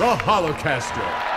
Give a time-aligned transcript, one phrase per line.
[0.00, 1.29] The Holocaster.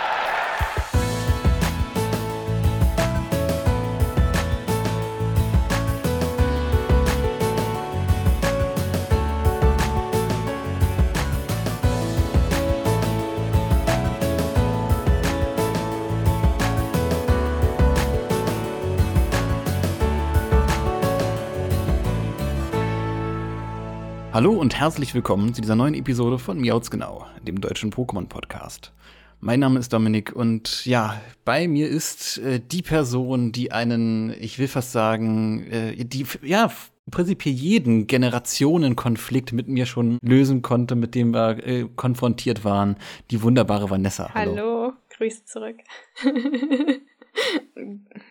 [24.34, 28.92] Hallo und herzlich willkommen zu dieser neuen Episode von Miauts Genau, dem deutschen Pokémon-Podcast.
[29.38, 34.58] Mein Name ist Dominik und ja, bei mir ist äh, die Person, die einen, ich
[34.58, 36.72] will fast sagen, äh, die, ja,
[37.12, 42.96] prinzipiell jeden Generationenkonflikt mit mir schon lösen konnte, mit dem wir äh, konfrontiert waren,
[43.30, 44.34] die wunderbare Vanessa.
[44.34, 45.76] Hallo, Hallo Grüße zurück.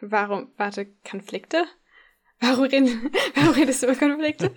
[0.01, 1.63] Warum, warte, Konflikte?
[2.41, 4.51] Warum, reden, warum redest du über Konflikte?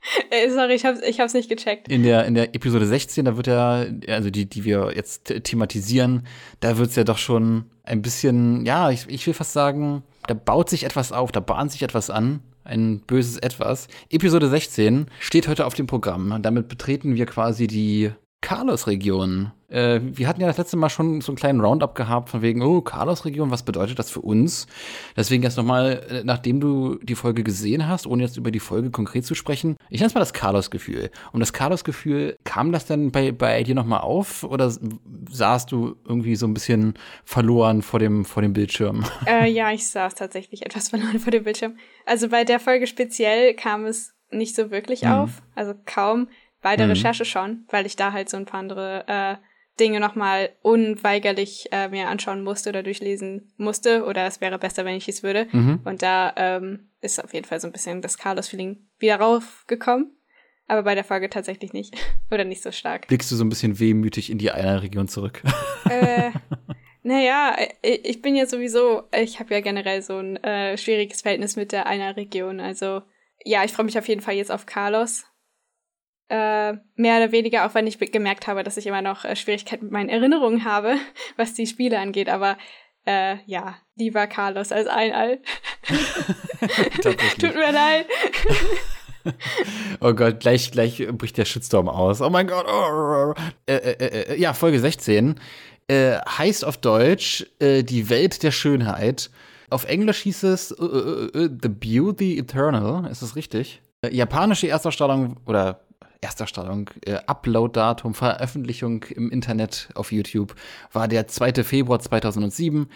[0.54, 1.88] Sorry, ich hab's, ich hab's nicht gecheckt.
[1.88, 6.26] In der, in der Episode 16, da wird ja, also die, die wir jetzt thematisieren,
[6.60, 10.70] da wird's ja doch schon ein bisschen, ja, ich, ich will fast sagen, da baut
[10.70, 13.88] sich etwas auf, da bahnt sich etwas an, ein böses Etwas.
[14.10, 16.42] Episode 16 steht heute auf dem Programm.
[16.42, 19.52] Damit betreten wir quasi die Carlos-Region.
[19.68, 22.62] Äh, wir hatten ja das letzte Mal schon so einen kleinen Roundup gehabt von wegen,
[22.62, 24.66] oh, Carlos-Region, was bedeutet das für uns?
[25.16, 28.90] Deswegen jetzt nochmal, äh, nachdem du die Folge gesehen hast, ohne jetzt über die Folge
[28.90, 31.10] konkret zu sprechen, ich nenne es mal das Carlos-Gefühl.
[31.32, 34.72] Und das Carlos-Gefühl, kam das denn bei, bei dir nochmal auf oder
[35.30, 39.04] saßt du irgendwie so ein bisschen verloren vor dem, vor dem Bildschirm?
[39.26, 41.76] Äh, ja, ich saß tatsächlich etwas verloren vor dem Bildschirm.
[42.06, 45.10] Also bei der Folge speziell kam es nicht so wirklich mhm.
[45.10, 46.28] auf, also kaum.
[46.62, 46.92] Bei der mhm.
[46.92, 49.36] Recherche schon, weil ich da halt so ein paar andere äh,
[49.78, 54.04] Dinge nochmal unweigerlich äh, mir anschauen musste oder durchlesen musste.
[54.04, 55.46] Oder es wäre besser, wenn ich es würde.
[55.52, 55.80] Mhm.
[55.84, 60.12] Und da ähm, ist auf jeden Fall so ein bisschen das Carlos-Feeling wieder raufgekommen.
[60.66, 61.94] Aber bei der Folge tatsächlich nicht.
[62.30, 63.06] oder nicht so stark.
[63.08, 65.42] Blickst du so ein bisschen wehmütig in die eine Region zurück?
[65.88, 66.30] äh,
[67.02, 71.56] naja, äh, ich bin ja sowieso, ich habe ja generell so ein äh, schwieriges Verhältnis
[71.56, 72.60] mit der einer Region.
[72.60, 73.02] Also
[73.44, 75.24] ja, ich freue mich auf jeden Fall jetzt auf Carlos
[76.28, 79.86] äh, mehr oder weniger, auch wenn ich gemerkt habe, dass ich immer noch äh, Schwierigkeiten
[79.86, 80.96] mit meinen Erinnerungen habe,
[81.36, 82.28] was die Spiele angeht.
[82.28, 82.58] Aber
[83.06, 85.40] äh, ja, lieber Carlos als ein All.
[87.40, 88.06] Tut mir leid.
[90.00, 92.20] oh Gott, gleich, gleich bricht der Shitstorm aus.
[92.20, 92.66] Oh mein Gott.
[92.68, 93.32] Oh,
[93.66, 95.40] äh, äh, äh, ja, Folge 16
[95.88, 99.30] äh, heißt auf Deutsch äh, Die Welt der Schönheit.
[99.70, 103.10] Auf Englisch hieß es The Beauty Eternal.
[103.10, 103.82] Ist das richtig?
[104.10, 105.80] japanische Erstausstrahlung oder
[106.20, 110.54] Ersterstellung, äh, Upload-Datum, Veröffentlichung im Internet auf YouTube
[110.92, 111.64] war der 2.
[111.64, 112.88] Februar 2007.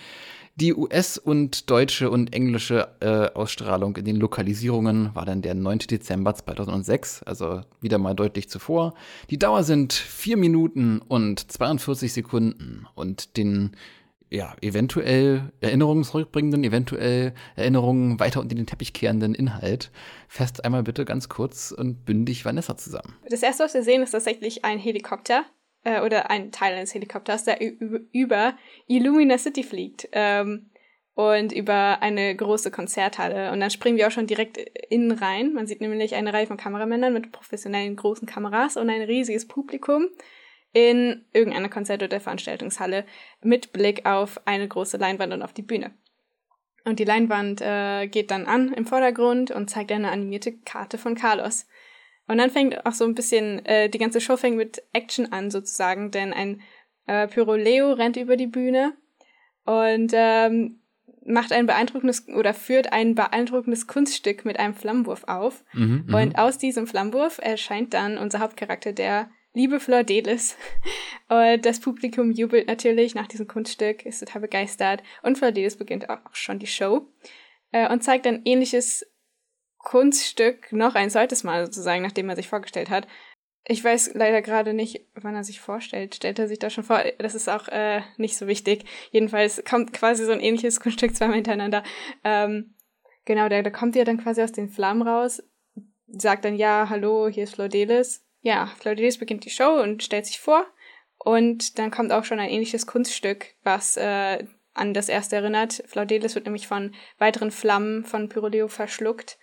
[0.56, 5.78] Die US- und deutsche und englische äh, Ausstrahlung in den Lokalisierungen war dann der 9.
[5.78, 8.93] Dezember 2006, also wieder mal deutlich zuvor.
[9.31, 13.72] Die Dauer sind 4 Minuten und 42 Sekunden und den
[14.32, 19.91] ja, eventuell erinnerungsrückbringenden, eventuell Erinnerungen weiter unter den Teppich kehrenden Inhalt.
[20.26, 23.15] Fest einmal bitte ganz kurz und bündig Vanessa zusammen.
[23.28, 25.44] Das erste, was wir sehen, ist tatsächlich ein Helikopter
[25.84, 28.54] äh, oder ein Teil eines Helikopters, der über
[28.87, 30.09] Illumina City fliegt.
[30.12, 30.70] Ähm,
[31.14, 33.53] und über eine große Konzerthalle.
[33.53, 34.56] Und dann springen wir auch schon direkt
[34.88, 35.53] innen rein.
[35.53, 40.09] Man sieht nämlich eine Reihe von Kameramännern mit professionellen großen Kameras und ein riesiges Publikum
[40.72, 43.05] in irgendeiner Konzert- oder Veranstaltungshalle
[43.43, 45.93] mit Blick auf eine große Leinwand und auf die Bühne.
[46.84, 51.15] Und die Leinwand äh, geht dann an im Vordergrund und zeigt eine animierte Karte von
[51.15, 51.66] Carlos.
[52.27, 55.50] Und dann fängt auch so ein bisschen, äh, die ganze Show fängt mit Action an
[55.50, 56.61] sozusagen, denn ein
[57.06, 58.94] äh, Pyroleo rennt über die Bühne
[59.64, 60.81] und ähm,
[61.25, 65.64] macht ein beeindruckendes oder führt ein beeindruckendes Kunststück mit einem Flammenwurf auf.
[65.73, 66.14] Mhm, mhm.
[66.14, 70.56] und aus diesem Flammenwurf erscheint dann unser Hauptcharakter, der liebe Fleur Delis.
[71.28, 75.02] Und das Publikum jubelt natürlich nach diesem Kunststück, ist total begeistert.
[75.22, 77.06] Und Fleur Delis beginnt auch schon die Show
[77.70, 79.06] äh, und zeigt ein ähnliches
[79.78, 83.06] Kunststück noch ein zweites Mal sozusagen, nachdem er sich vorgestellt hat.
[83.64, 86.16] Ich weiß leider gerade nicht, wann er sich vorstellt.
[86.16, 87.02] Stellt er sich da schon vor?
[87.19, 88.84] Das ist auch äh, nicht so wichtig.
[89.10, 91.84] Jedenfalls kommt quasi so ein ähnliches Kunststück zweimal hintereinander.
[92.25, 92.75] Ähm,
[93.25, 95.43] genau, da, da kommt er dann quasi aus den Flammen raus,
[96.08, 100.27] sagt dann, ja, hallo, hier ist Flor Delis ja, Florides beginnt die Show und stellt
[100.27, 100.67] sich vor.
[101.19, 104.44] Und dann kommt auch schon ein ähnliches Kunststück, was äh,
[104.75, 105.83] an das erste erinnert.
[105.87, 109.39] Flaudelis wird nämlich von weiteren Flammen von Pyroleo verschluckt,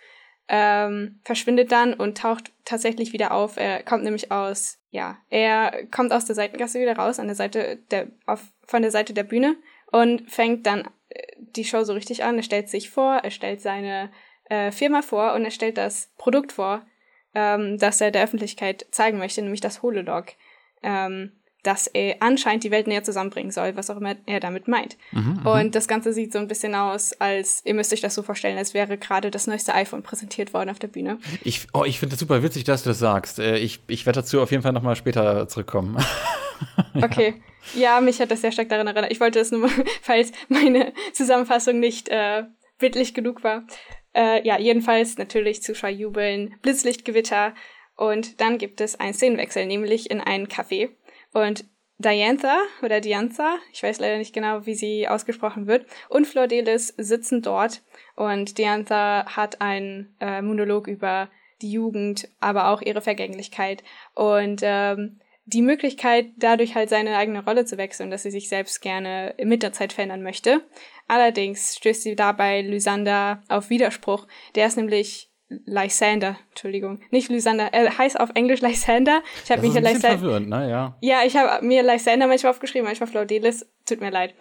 [0.48, 3.56] ähm, verschwindet dann und taucht tatsächlich wieder auf.
[3.56, 7.78] Er kommt nämlich aus, ja, er kommt aus der Seitengasse wieder raus, an der Seite
[7.90, 9.56] der, auf, von der Seite der Bühne
[9.90, 12.36] und fängt dann äh, die Show so richtig an.
[12.36, 14.10] Er stellt sich vor, er stellt seine
[14.50, 16.84] äh, Firma vor und er stellt das Produkt vor,
[17.34, 20.26] ähm, das er der Öffentlichkeit zeigen möchte, nämlich das Hololog.
[20.82, 21.32] Ähm,
[21.62, 24.96] dass er anscheinend die Welt näher zusammenbringen soll, was auch immer er damit meint.
[25.12, 28.14] Mhm, mhm, und das Ganze sieht so ein bisschen aus, als ihr müsst euch das
[28.14, 31.18] so vorstellen, als wäre gerade das neueste iPhone präsentiert worden auf der Bühne.
[31.42, 33.38] Ich, oh, ich finde das super witzig, dass du das sagst.
[33.38, 35.96] Äh, ich, ich werde dazu auf jeden Fall nochmal später zurückkommen.
[36.94, 37.40] Okay.
[37.74, 39.10] Ja, mich hat das sehr stark daran erinnert.
[39.10, 39.70] Ich wollte es nur,
[40.02, 42.44] falls meine Zusammenfassung nicht äh,
[42.78, 43.62] bildlich genug war.
[44.14, 47.54] Äh, ja, jedenfalls natürlich Zuschauer jubeln, Blitzlichtgewitter.
[47.96, 50.90] Und dann gibt es einen Szenenwechsel, nämlich in einen Café.
[51.32, 51.64] Und
[51.98, 57.42] Diantha oder Diantha, ich weiß leider nicht genau, wie sie ausgesprochen wird, und Flordelis sitzen
[57.42, 57.82] dort.
[58.16, 61.28] Und Diantha hat einen äh, Monolog über
[61.60, 63.84] die Jugend, aber auch ihre Vergänglichkeit.
[64.14, 65.20] Und ähm,
[65.52, 69.62] die Möglichkeit, dadurch halt seine eigene Rolle zu wechseln, dass sie sich selbst gerne mit
[69.62, 70.62] der Zeit verändern möchte.
[71.08, 74.26] Allerdings stößt sie dabei Lysander auf Widerspruch.
[74.54, 79.22] Der ist nämlich Lysander, Entschuldigung, nicht Lysander, er heißt auf Englisch Lysander.
[79.44, 80.18] Ich habe mich hier Lysander.
[80.18, 80.70] verwirrend, ne?
[80.70, 80.96] Ja.
[81.00, 83.66] Ja, ich habe mir Lysander manchmal aufgeschrieben, manchmal Flaudelis.
[83.84, 84.34] Tut mir leid.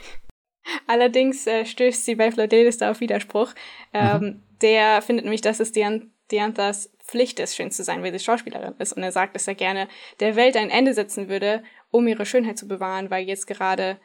[0.88, 3.54] Allerdings äh, stößt sie bei Flaudelis da auf Widerspruch.
[3.92, 4.42] Ähm, mhm.
[4.62, 8.74] Der findet nämlich, dass es Dian Dianthas Pflicht ist, schön zu sein, weil sie Schauspielerin
[8.78, 8.94] ist.
[8.94, 9.86] Und er sagt, dass er gerne
[10.18, 13.98] der Welt ein Ende setzen würde, um ihre Schönheit zu bewahren, weil jetzt gerade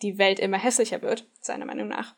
[0.00, 2.16] die Welt immer hässlicher wird, seiner Meinung nach.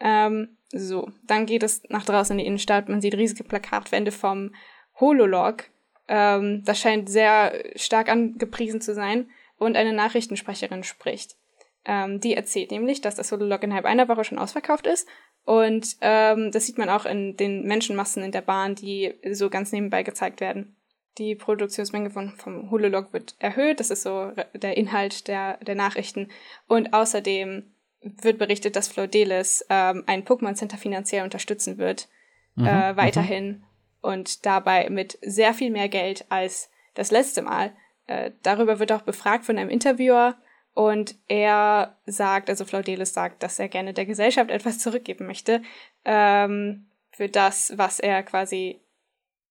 [0.00, 2.88] Ähm, so, dann geht es nach draußen in die Innenstadt.
[2.88, 4.54] Man sieht riesige Plakatwände vom
[4.98, 5.64] Hololog.
[6.08, 9.30] Ähm, das scheint sehr stark angepriesen zu sein.
[9.58, 11.36] Und eine Nachrichtensprecherin spricht.
[11.84, 15.06] Ähm, die erzählt nämlich, dass das Hololog innerhalb einer Woche schon ausverkauft ist.
[15.44, 19.72] Und ähm, das sieht man auch in den Menschenmassen in der Bahn, die so ganz
[19.72, 20.76] nebenbei gezeigt werden.
[21.18, 23.80] Die Produktionsmenge von, vom Hololog wird erhöht.
[23.80, 26.28] Das ist so der Inhalt der, der Nachrichten.
[26.68, 27.64] Und außerdem
[28.00, 32.08] wird berichtet, dass Flaudelis ähm, ein Pokémon Center finanziell unterstützen wird,
[32.54, 33.64] mhm, äh, weiterhin mhm.
[34.00, 37.72] und dabei mit sehr viel mehr Geld als das letzte Mal.
[38.06, 40.36] Äh, darüber wird auch befragt von einem Interviewer
[40.74, 45.62] und er sagt, also Flaudelis sagt, dass er gerne der Gesellschaft etwas zurückgeben möchte
[46.04, 48.80] ähm, für das, was er quasi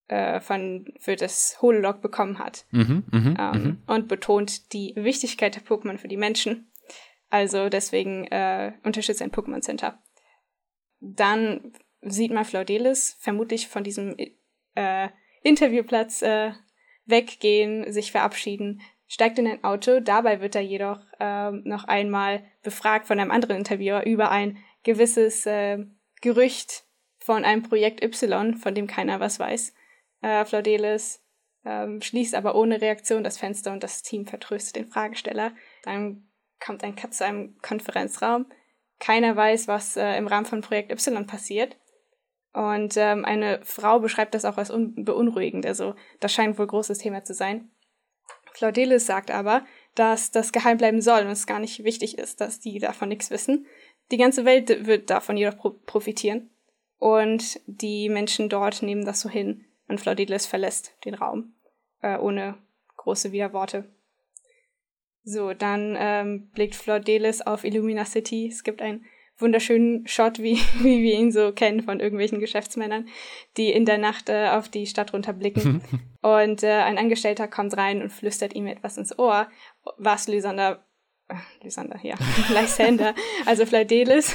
[0.08, 3.94] äh, von für das Hololog bekommen hat mhm, mh, ähm, mh.
[3.94, 6.72] und betont die Wichtigkeit der Pokémon für die Menschen
[7.32, 9.98] also deswegen äh, unterstützt ein Pokémon Center.
[11.00, 14.18] Dann sieht man Flaudelis vermutlich von diesem
[14.76, 15.08] äh,
[15.42, 16.52] Interviewplatz äh,
[17.06, 20.00] weggehen, sich verabschieden, steigt in ein Auto.
[20.00, 25.46] Dabei wird er jedoch äh, noch einmal befragt von einem anderen Interviewer über ein gewisses
[25.46, 25.80] äh,
[26.22, 26.86] Gerücht
[27.20, 29.74] von einem Projekt Y, von dem keiner was weiß.
[30.22, 31.22] Äh, Flaudelis
[31.66, 35.52] ähm, schließt aber ohne Reaktion das Fenster und das Team vertröstet den Fragesteller.
[35.84, 36.30] Dann
[36.64, 38.46] kommt ein Cut zu einem Konferenzraum.
[39.00, 41.76] Keiner weiß, was äh, im Rahmen von Projekt Y passiert.
[42.54, 45.66] Und ähm, eine Frau beschreibt das auch als beunruhigend.
[45.66, 47.72] Also das scheint wohl großes Thema zu sein.
[48.54, 49.66] Claudelis sagt aber,
[49.96, 53.30] dass das geheim bleiben soll und es gar nicht wichtig ist, dass die davon nichts
[53.30, 53.66] wissen.
[54.12, 56.50] Die ganze Welt wird davon jedoch pro profitieren.
[56.98, 59.66] Und die Menschen dort nehmen das so hin.
[59.88, 61.54] Und Flaudelis verlässt den Raum,
[62.02, 62.58] äh, ohne
[62.98, 63.90] große Widerworte.
[65.24, 68.48] So, dann ähm, blickt Flordelis auf Illumina City.
[68.48, 69.06] Es gibt einen
[69.42, 73.08] wunderschönen Shot, wie, wie wir ihn so kennen von irgendwelchen Geschäftsmännern,
[73.58, 75.82] die in der Nacht äh, auf die Stadt runterblicken.
[76.22, 79.50] und äh, ein Angestellter kommt rein und flüstert ihm etwas ins Ohr,
[79.98, 80.86] was Lysander,
[81.28, 82.16] äh, Lysander, ja,
[82.50, 84.34] Lysander, also Flordelis,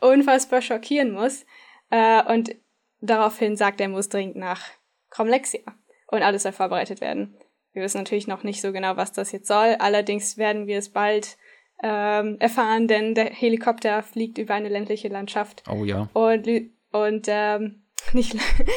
[0.00, 1.44] unfassbar schockieren muss.
[1.90, 2.54] Äh, und
[3.00, 4.62] daraufhin sagt er, muss dringend nach
[5.10, 5.62] Cromlexia.
[6.08, 7.36] Und alles soll vorbereitet werden.
[7.72, 9.76] Wir wissen natürlich noch nicht so genau, was das jetzt soll.
[9.78, 11.36] Allerdings werden wir es bald
[11.82, 15.62] ähm, erfahren, denn der Helikopter fliegt über eine ländliche Landschaft.
[15.70, 16.08] Oh ja.
[16.14, 16.48] Und,
[16.92, 18.36] und ähm, nicht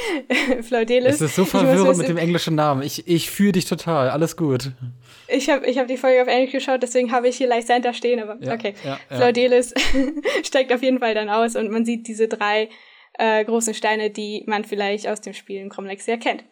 [0.62, 1.16] Flaudelis.
[1.16, 2.82] Es ist so verwirrend mit dem englischen Namen.
[2.82, 4.10] Ich, ich fühle dich total.
[4.10, 4.72] Alles gut.
[5.28, 8.20] Ich habe ich hab die Folge auf Englisch geschaut, deswegen habe ich hier Lysander stehen,
[8.20, 8.74] aber ja, okay.
[8.84, 9.18] Ja, ja.
[9.18, 9.74] Flaudelis
[10.44, 12.70] steigt auf jeden Fall dann aus und man sieht diese drei
[13.14, 16.44] äh, großen Steine, die man vielleicht aus dem Spiel in Cromlexia kennt.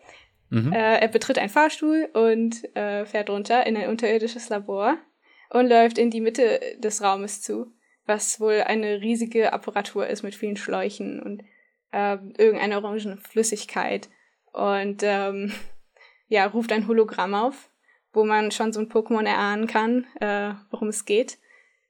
[0.49, 0.71] Mhm.
[0.71, 4.97] Äh, er betritt einen Fahrstuhl und äh, fährt runter in ein unterirdisches Labor
[5.49, 7.71] und läuft in die Mitte des Raumes zu,
[8.05, 11.43] was wohl eine riesige Apparatur ist mit vielen Schläuchen und
[11.91, 14.09] äh, irgendeine orangene Flüssigkeit.
[14.53, 15.53] Und ähm,
[16.27, 17.69] ja, ruft ein Hologramm auf
[18.17, 21.37] wo man schon so ein Pokémon erahnen kann, äh, worum es geht.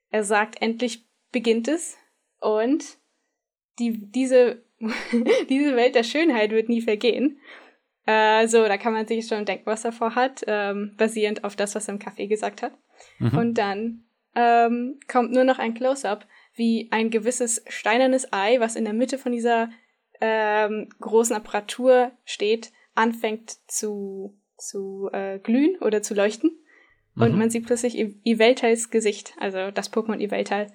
[0.10, 1.98] Er sagt, endlich beginnt es
[2.42, 2.84] und
[3.80, 4.62] die, diese,
[5.50, 7.40] diese Welt der Schönheit wird nie vergehen.
[8.06, 11.76] Äh, so, da kann man sich schon denken, was er vorhat, ähm, basierend auf das,
[11.76, 12.74] was er im Café gesagt hat.
[13.20, 13.38] Mhm.
[13.38, 14.04] Und dann
[14.36, 19.18] ähm, kommt nur noch ein Close-up, wie ein gewisses steinernes Ei, was in der Mitte
[19.18, 19.70] von dieser
[20.22, 26.52] ähm, großen Apparatur steht, anfängt zu, zu äh, glühen oder zu leuchten.
[27.16, 27.22] Mhm.
[27.24, 30.68] Und man sieht plötzlich Iveltals Gesicht, also das Pokémon Iveltal,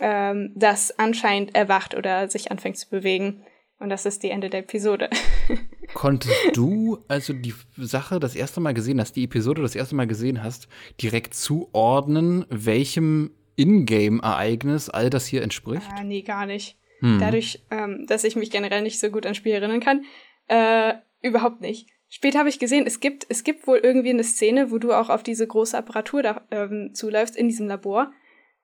[0.00, 3.44] ähm, das anscheinend erwacht oder sich anfängt zu bewegen.
[3.78, 5.10] Und das ist die Ende der Episode.
[5.94, 10.06] Konntest du also die Sache das erste Mal gesehen hast, die Episode das erste Mal
[10.06, 10.68] gesehen hast,
[11.00, 15.88] direkt zuordnen, welchem Ingame-Ereignis all das hier entspricht?
[15.96, 16.78] Ah, nee, gar nicht.
[17.00, 17.18] Hm.
[17.18, 20.04] Dadurch, ähm, dass ich mich generell nicht so gut an Spiel erinnern kann,
[20.48, 21.88] äh, überhaupt nicht.
[22.08, 25.10] Später habe ich gesehen, es gibt, es gibt wohl irgendwie eine Szene, wo du auch
[25.10, 28.12] auf diese große Apparatur da ähm, zuläufst in diesem Labor.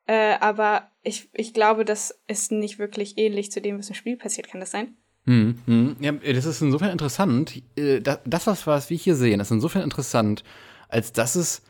[0.07, 4.17] Äh, aber ich, ich glaube, das ist nicht wirklich ähnlich zu dem, was im Spiel
[4.17, 4.49] passiert.
[4.49, 4.97] Kann das sein?
[5.27, 5.97] Hm, hm.
[6.01, 7.63] Ja, das ist insofern interessant.
[7.77, 10.45] Äh, das, was, was wir hier sehen, ist insofern interessant,
[10.89, 11.63] als dass es,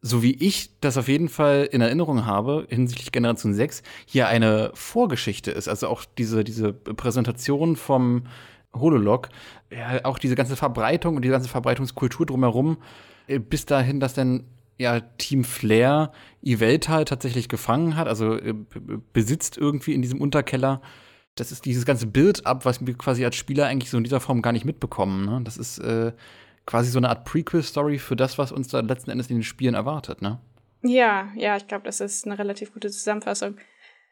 [0.00, 4.70] so wie ich das auf jeden Fall in Erinnerung habe, hinsichtlich Generation 6, hier eine
[4.74, 5.68] Vorgeschichte ist.
[5.68, 8.24] Also auch diese, diese Präsentation vom
[8.74, 9.28] Hololog,
[9.70, 12.78] ja, auch diese ganze Verbreitung und die ganze Verbreitungskultur drumherum,
[13.26, 14.44] äh, bis dahin, dass dann
[14.78, 18.54] ja Team Flair Iveltal tatsächlich gefangen hat, also äh,
[19.12, 20.80] besitzt irgendwie in diesem Unterkeller
[21.34, 24.20] das ist dieses ganze Bild ab, was wir quasi als Spieler eigentlich so in dieser
[24.20, 25.24] Form gar nicht mitbekommen.
[25.24, 25.40] Ne?
[25.44, 26.12] Das ist äh,
[26.66, 29.74] quasi so eine Art Prequel-Story für das, was uns da letzten Endes in den Spielen
[29.74, 30.38] erwartet, ne?
[30.84, 33.56] Ja, ja, ich glaube, das ist eine relativ gute Zusammenfassung.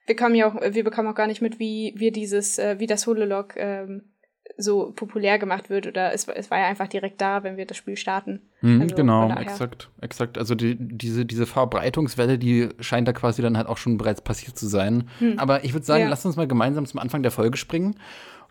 [0.07, 2.87] Wir kommen ja auch, wir bekommen auch gar nicht mit, wie wir dieses, äh, wie
[2.87, 4.10] das Hololog ähm,
[4.57, 7.77] so populär gemacht wird oder es, es war ja einfach direkt da, wenn wir das
[7.77, 8.41] Spiel starten.
[8.61, 10.39] Mhm, also genau, exakt, exakt.
[10.39, 14.59] Also die, diese, diese Verbreitungswelle, die scheint da quasi dann halt auch schon bereits passiert
[14.59, 15.09] zu sein.
[15.21, 15.39] Mhm.
[15.39, 16.09] Aber ich würde sagen, ja.
[16.09, 17.97] lass uns mal gemeinsam zum Anfang der Folge springen.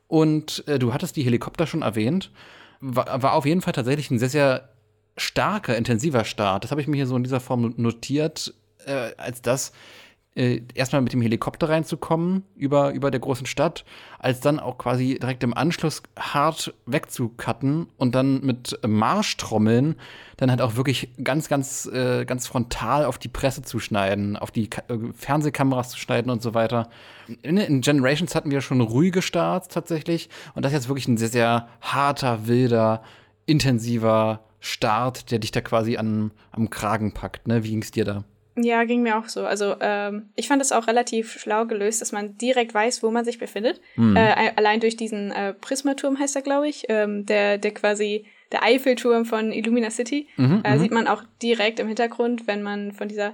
[0.07, 2.31] Und äh, du hattest die Helikopter schon erwähnt.
[2.81, 4.69] War, war auf jeden Fall tatsächlich ein sehr, sehr
[5.17, 6.63] starker, intensiver Start.
[6.63, 8.53] Das habe ich mir hier so in dieser Form notiert,
[8.85, 9.71] äh, als das,
[10.35, 13.83] äh, erstmal mit dem Helikopter reinzukommen über, über der großen Stadt,
[14.19, 19.95] als dann auch quasi direkt im Anschluss hart wegzucutten und dann mit Marschtrommeln
[20.37, 24.51] dann halt auch wirklich ganz, ganz, äh, ganz frontal auf die Presse zu schneiden, auf
[24.51, 26.89] die Ka äh, Fernsehkameras zu schneiden und so weiter.
[27.41, 31.17] In, in, Generations hatten wir schon ruhige Starts tatsächlich und das ist jetzt wirklich ein
[31.17, 33.01] sehr, sehr harter, wilder,
[33.45, 37.47] intensiver Start, der dich da quasi an, am Kragen packt.
[37.47, 37.63] Ne?
[37.63, 38.23] Wie ging's dir da?
[38.63, 39.45] Ja, ging mir auch so.
[39.45, 43.25] Also ähm, ich fand es auch relativ schlau gelöst, dass man direkt weiß, wo man
[43.25, 43.81] sich befindet.
[43.95, 44.15] Mhm.
[44.15, 48.63] Äh, allein durch diesen äh, Prismaturm heißt er, glaube ich, ähm, der, der quasi der
[48.63, 50.27] Eiffelturm von Illumina City.
[50.37, 50.79] Mhm, äh, mhm.
[50.79, 53.33] sieht man auch direkt im Hintergrund, wenn man von dieser,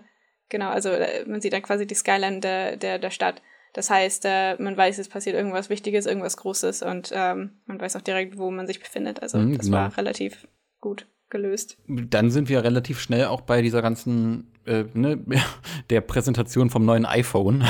[0.49, 3.41] genau, also äh, man sieht dann quasi die Skyline der, der, der Stadt.
[3.73, 7.95] Das heißt, äh, man weiß, es passiert irgendwas Wichtiges, irgendwas Großes und ähm, man weiß
[7.95, 9.21] auch direkt, wo man sich befindet.
[9.21, 9.77] Also mhm, das genau.
[9.77, 10.47] war relativ
[10.79, 11.77] gut gelöst.
[11.87, 15.19] Dann sind wir relativ schnell auch bei dieser ganzen, äh, ne,
[15.89, 17.63] der Präsentation vom neuen iPhone.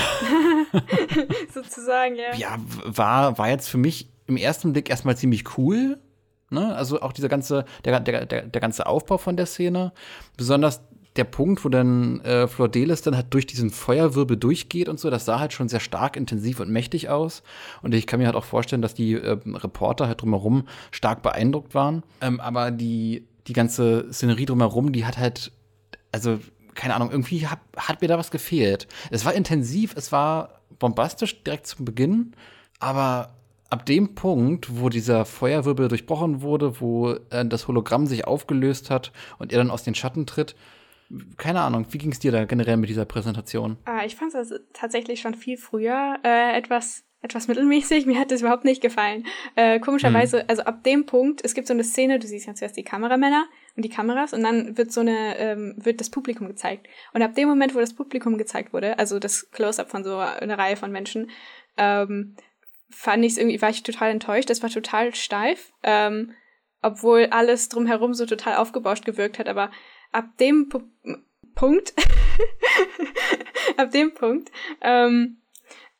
[1.53, 2.35] Sozusagen, ja.
[2.37, 5.99] Ja, war, war jetzt für mich im ersten Blick erstmal ziemlich cool.
[6.49, 6.75] Ne?
[6.75, 9.93] Also auch dieser ganze, der, der, der, der ganze Aufbau von der Szene.
[10.37, 10.81] Besonders
[11.15, 15.25] der Punkt, wo dann äh, Flordelis dann halt durch diesen Feuerwirbel durchgeht und so, das
[15.25, 17.41] sah halt schon sehr stark, intensiv und mächtig aus.
[17.81, 21.73] Und ich kann mir halt auch vorstellen, dass die äh, Reporter halt drumherum stark beeindruckt
[21.73, 22.03] waren.
[22.21, 25.51] Ähm, aber die die ganze Szenerie drumherum, die hat halt,
[26.11, 26.39] also,
[26.73, 28.87] keine Ahnung, irgendwie hat, hat mir da was gefehlt.
[29.11, 32.33] Es war intensiv, es war bombastisch direkt zum Beginn,
[32.79, 33.35] aber
[33.69, 39.11] ab dem Punkt, wo dieser Feuerwirbel durchbrochen wurde, wo äh, das Hologramm sich aufgelöst hat
[39.37, 40.55] und er dann aus den Schatten tritt,
[41.37, 43.77] keine Ahnung, wie ging es dir da generell mit dieser Präsentation?
[43.85, 48.05] Ah, ich fand es also tatsächlich schon viel früher äh, etwas etwas mittelmäßig.
[48.05, 49.25] Mir hat das überhaupt nicht gefallen.
[49.55, 50.43] Äh, komischerweise, mhm.
[50.47, 53.45] also ab dem Punkt, es gibt so eine Szene, du siehst ja zuerst die Kameramänner
[53.75, 56.87] und die Kameras und dann wird so eine, ähm, wird das Publikum gezeigt.
[57.13, 60.57] Und ab dem Moment, wo das Publikum gezeigt wurde, also das Close-up von so einer
[60.57, 61.29] Reihe von Menschen,
[61.77, 62.35] ähm,
[62.89, 64.49] fand ich es irgendwie, war ich total enttäuscht.
[64.49, 66.33] Das war total steif, ähm,
[66.81, 69.49] obwohl alles drumherum so total aufgebauscht gewirkt hat.
[69.49, 69.71] Aber
[70.11, 70.81] ab dem Pu
[71.55, 71.93] Punkt,
[73.77, 74.51] ab dem Punkt,
[74.81, 75.37] ähm,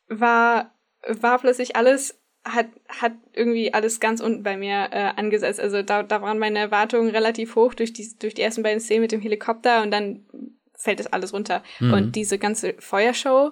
[0.09, 0.74] war
[1.07, 5.59] war plötzlich alles, hat, hat irgendwie alles ganz unten bei mir äh, angesetzt.
[5.59, 9.01] Also da, da waren meine Erwartungen relativ hoch durch die, durch die ersten beiden Szenen
[9.01, 10.25] mit dem Helikopter und dann
[10.73, 11.63] fällt das alles runter.
[11.79, 11.93] Mhm.
[11.93, 13.51] Und diese ganze Feuershow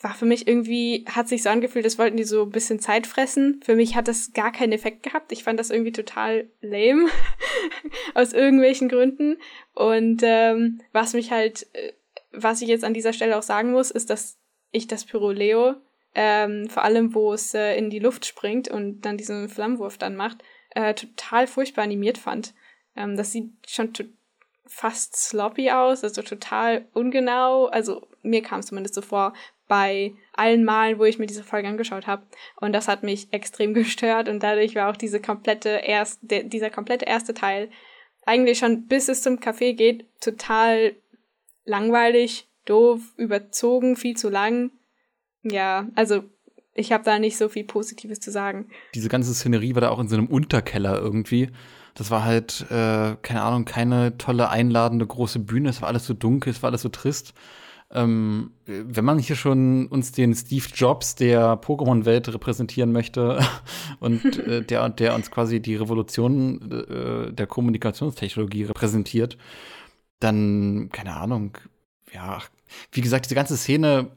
[0.00, 3.06] war für mich irgendwie, hat sich so angefühlt, das wollten die so ein bisschen Zeit
[3.06, 3.60] fressen.
[3.64, 5.30] Für mich hat das gar keinen Effekt gehabt.
[5.30, 7.08] Ich fand das irgendwie total lame.
[8.14, 9.38] aus irgendwelchen Gründen.
[9.74, 11.92] Und ähm, was mich halt, äh,
[12.32, 14.38] was ich jetzt an dieser Stelle auch sagen muss, ist, dass
[14.70, 15.74] ich das Pyroleo,
[16.14, 20.16] ähm, vor allem wo es äh, in die Luft springt und dann diesen Flammenwurf dann
[20.16, 20.38] macht,
[20.70, 22.54] äh, total furchtbar animiert fand.
[22.96, 23.92] Ähm, das sieht schon
[24.66, 27.66] fast sloppy aus, also total ungenau.
[27.66, 29.32] Also mir kam es zumindest so vor
[29.68, 32.26] bei allen Malen, wo ich mir diese Folge angeschaut habe.
[32.56, 36.70] Und das hat mich extrem gestört und dadurch war auch diese komplette erst, der, dieser
[36.70, 37.70] komplette erste Teil
[38.24, 40.94] eigentlich schon bis es zum Café geht total
[41.64, 44.70] langweilig, doof, überzogen, viel zu lang.
[45.42, 46.22] Ja, also
[46.74, 48.66] ich habe da nicht so viel Positives zu sagen.
[48.94, 51.50] Diese ganze Szenerie war da auch in so einem Unterkeller irgendwie.
[51.94, 55.68] Das war halt, äh, keine Ahnung, keine tolle, einladende große Bühne.
[55.68, 57.34] Es war alles so dunkel, es war alles so trist.
[57.94, 63.38] Ähm, wenn man hier schon uns den Steve Jobs der Pokémon-Welt repräsentieren möchte
[64.00, 69.36] und äh, der, der uns quasi die Revolution äh, der Kommunikationstechnologie repräsentiert,
[70.20, 71.58] dann, keine Ahnung,
[72.14, 72.38] ja,
[72.92, 74.10] wie gesagt, diese ganze Szene,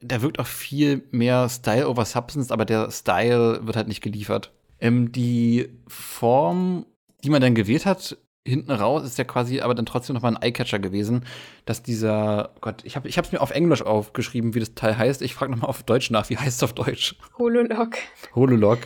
[0.00, 4.52] da wirkt auch viel mehr Style over Substance, aber der Style wird halt nicht geliefert.
[4.80, 6.86] Ähm, die Form
[7.26, 8.16] die man dann gewählt hat,
[8.46, 11.24] hinten raus ist ja quasi aber dann trotzdem noch mal ein Eyecatcher gewesen,
[11.64, 14.96] dass dieser Gott, ich habe ich habe es mir auf Englisch aufgeschrieben, wie das Teil
[14.96, 15.22] heißt.
[15.22, 17.16] Ich frage noch mal auf Deutsch nach, wie heißt es auf Deutsch?
[17.38, 17.96] Hololog.
[18.36, 18.78] Hololog.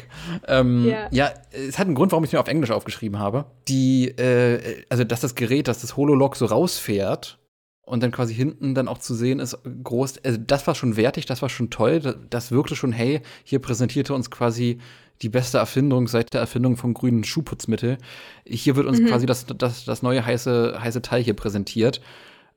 [0.49, 1.09] Ähm, ja.
[1.11, 3.45] ja, es hat einen Grund, warum ich es mir auf Englisch aufgeschrieben habe.
[3.69, 7.40] Die äh, also dass das Gerät, dass das Hololog so rausfährt
[7.83, 11.27] und dann quasi hinten dann auch zu sehen ist groß, also das war schon wertig,
[11.27, 14.79] das war schon toll, das, das wirkte schon hey, hier präsentierte uns quasi
[15.23, 17.99] die beste Erfindung seit der Erfindung von grünen Schuhputzmittel.
[18.47, 19.07] Hier wird uns mhm.
[19.07, 22.01] quasi das, das, das neue heiße, heiße Teil hier präsentiert.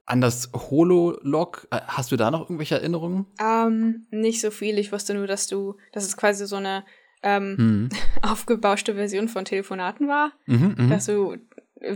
[0.05, 3.25] An das Hololog, äh, hast du da noch irgendwelche Erinnerungen?
[3.39, 4.77] Ähm, nicht so viel.
[4.77, 6.83] Ich wusste nur, dass du, dass es quasi so eine
[7.21, 7.89] ähm, mhm.
[8.21, 10.31] aufgebauschte Version von Telefonaten war.
[10.45, 10.89] Mhm, mhm.
[10.89, 11.37] dass du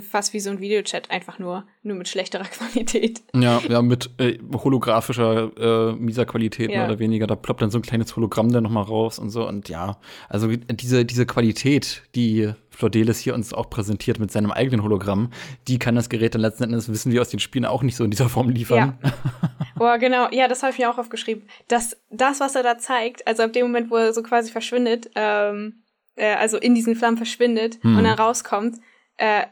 [0.09, 3.21] fast wie so ein Videochat, einfach nur, nur mit schlechterer Qualität.
[3.33, 6.77] Ja, ja, mit äh, holographischer, äh, mieser Qualität ja.
[6.77, 7.27] mehr oder weniger.
[7.27, 9.47] Da ploppt dann so ein kleines Hologramm dann nochmal raus und so.
[9.47, 14.83] Und ja, also diese, diese Qualität, die Flordelis hier uns auch präsentiert mit seinem eigenen
[14.83, 15.31] Hologramm,
[15.67, 18.03] die kann das Gerät dann letzten Endes, wissen wir aus den Spielen, auch nicht so
[18.03, 18.97] in dieser Form liefern.
[19.03, 19.13] Ja.
[19.75, 20.27] Boah, genau.
[20.31, 21.47] Ja, das habe ich mir auch aufgeschrieben.
[21.67, 25.09] Das, das, was er da zeigt, also ab dem Moment, wo er so quasi verschwindet,
[25.15, 25.83] ähm,
[26.15, 27.97] äh, also in diesen Flammen verschwindet hm.
[27.97, 28.77] und dann rauskommt,
[29.17, 29.43] äh,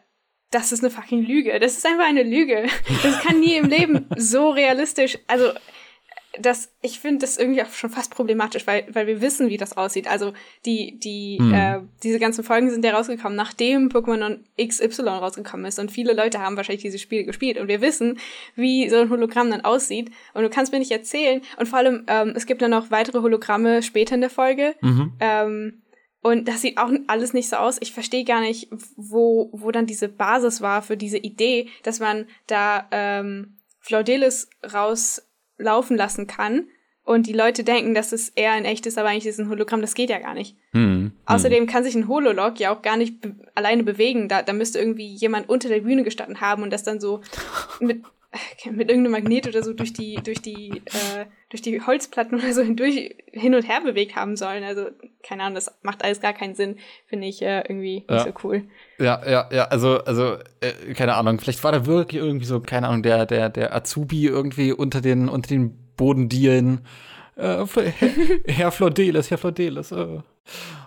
[0.56, 1.60] das ist eine fucking Lüge.
[1.60, 2.68] Das ist einfach eine Lüge.
[3.04, 5.52] Das kann nie im Leben so realistisch, also
[6.40, 9.78] das, ich finde das irgendwie auch schon fast problematisch, weil, weil wir wissen, wie das
[9.78, 10.10] aussieht.
[10.10, 10.34] Also
[10.66, 11.54] die, die, hm.
[11.54, 15.80] äh, diese ganzen Folgen sind ja rausgekommen, nachdem Pokémon XY rausgekommen ist.
[15.80, 17.58] Und viele Leute haben wahrscheinlich diese Spiele gespielt.
[17.58, 18.20] Und wir wissen,
[18.56, 20.12] wie so ein Hologramm dann aussieht.
[20.34, 21.42] Und du kannst mir nicht erzählen.
[21.58, 24.76] Und vor allem, ähm, es gibt dann noch weitere Hologramme später in der Folge.
[24.82, 25.14] Mhm.
[25.20, 25.82] Ähm,
[26.26, 27.78] und das sieht auch alles nicht so aus.
[27.82, 32.26] Ich verstehe gar nicht, wo, wo dann diese Basis war für diese Idee, dass man
[32.48, 36.66] da ähm, Flaudelis rauslaufen lassen kann
[37.04, 39.82] und die Leute denken, dass es eher ein echtes, aber eigentlich ist ein Hologramm.
[39.82, 40.58] Das geht ja gar nicht.
[40.72, 41.68] Hm, Außerdem hm.
[41.68, 44.28] kann sich ein Hololog ja auch gar nicht be alleine bewegen.
[44.28, 47.22] Da, da müsste irgendwie jemand unter der Bühne gestanden haben und das dann so
[47.80, 48.02] mit
[48.72, 52.62] mit irgendeinem Magnet oder so durch die, durch die, äh, durch die Holzplatten oder so
[52.62, 54.64] hindurch hin und her bewegt haben sollen.
[54.64, 54.88] Also,
[55.24, 58.16] keine Ahnung, das macht alles gar keinen Sinn, finde ich äh, irgendwie ja.
[58.16, 58.64] nicht so cool.
[59.00, 62.88] Ja, ja, ja, also, also, äh, keine Ahnung, vielleicht war da wirklich irgendwie so, keine
[62.88, 66.82] Ahnung, der, der, der Azubi irgendwie unter den, unter den Bodendielen.
[67.36, 67.66] Äh,
[68.46, 69.92] Herr Flodeles, Herr Flodeles.
[69.92, 70.20] Äh.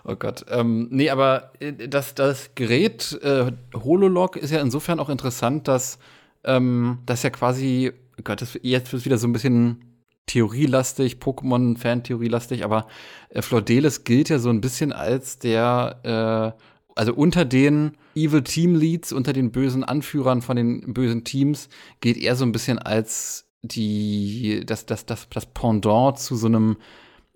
[0.05, 0.45] Oh Gott.
[0.49, 5.99] Ähm, nee, aber äh, das, das Gerät äh, Hololog ist ja insofern auch interessant, dass
[6.43, 9.88] ähm, das ja quasi, oh Gott, das, jetzt wird es wieder so ein bisschen
[10.29, 12.87] theorielastig, Pokémon-Fan-theorielastig, aber
[13.29, 16.61] äh, Flordelis gilt ja so ein bisschen als der, äh,
[16.95, 22.17] also unter den Evil Team Leads, unter den bösen Anführern von den bösen Teams, geht
[22.17, 26.77] er so ein bisschen als die, das, das, das, das Pendant zu so einem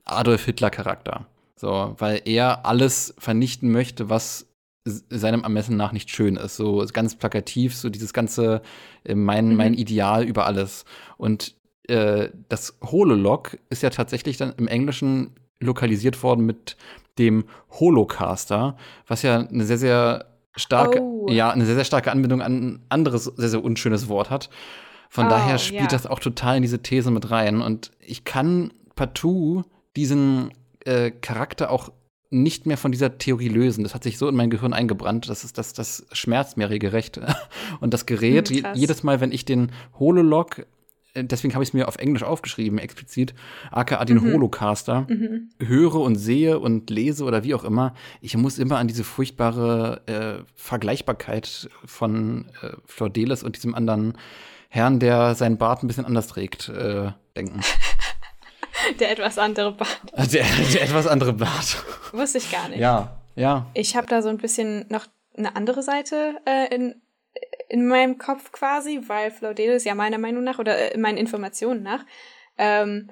[0.06, 1.25] Adolf Hitler-Charakter.
[1.56, 4.47] So, weil er alles vernichten möchte, was
[4.86, 6.58] seinem Ermessen nach nicht schön ist.
[6.58, 8.62] So ganz plakativ, so dieses ganze
[9.03, 9.56] äh, mein, mhm.
[9.56, 10.86] mein Ideal über alles.
[11.17, 11.56] Und
[11.88, 16.78] äh, das Hololog ist ja tatsächlich dann im Englischen lokalisiert worden mit
[17.17, 21.28] dem Holocaster, was ja eine sehr, sehr starke, oh.
[21.30, 24.50] ja, eine sehr, sehr starke Anbindung an ein anderes, sehr, sehr unschönes Wort hat.
[25.10, 25.89] Von oh, daher spielt yeah.
[25.89, 27.62] das auch total in diese These mit rein.
[27.62, 29.63] Und ich kann partout
[29.96, 30.52] diesen
[30.86, 31.91] äh, Charakter auch
[32.30, 33.84] nicht mehr von dieser Theorie lösen.
[33.84, 37.19] Das hat sich so in mein Gehirn eingebrannt, das ist das, das schmerzt mir regelrecht.
[37.80, 40.65] Und das Gerät, hm, jedes Mal, wenn ich den Hololog
[41.15, 43.34] deswegen habe ich es mir auf Englisch aufgeschrieben, explizit,
[43.71, 44.34] aka den mhm.
[44.34, 45.49] Holocaster, mhm.
[45.60, 50.02] höre und sehe und lese oder wie auch immer, ich muss immer an diese furchtbare
[50.08, 54.17] äh, Vergleichbarkeit von äh, Flordelis und diesem anderen
[54.69, 57.62] Herrn, der seinen Bart ein bisschen anders trägt, äh, denken.
[58.99, 60.34] der etwas andere Bart.
[60.34, 61.84] Der, der etwas andere Bart.
[62.12, 62.80] Wusste ich gar nicht.
[62.80, 63.67] Ja, ja.
[63.76, 65.06] Ich habe da so ein bisschen noch
[65.38, 66.95] eine andere Seite äh, in,
[67.69, 72.06] in meinem Kopf quasi, weil Flaudelis ja meiner Meinung nach oder äh, meinen Informationen nach
[72.58, 73.10] ähm,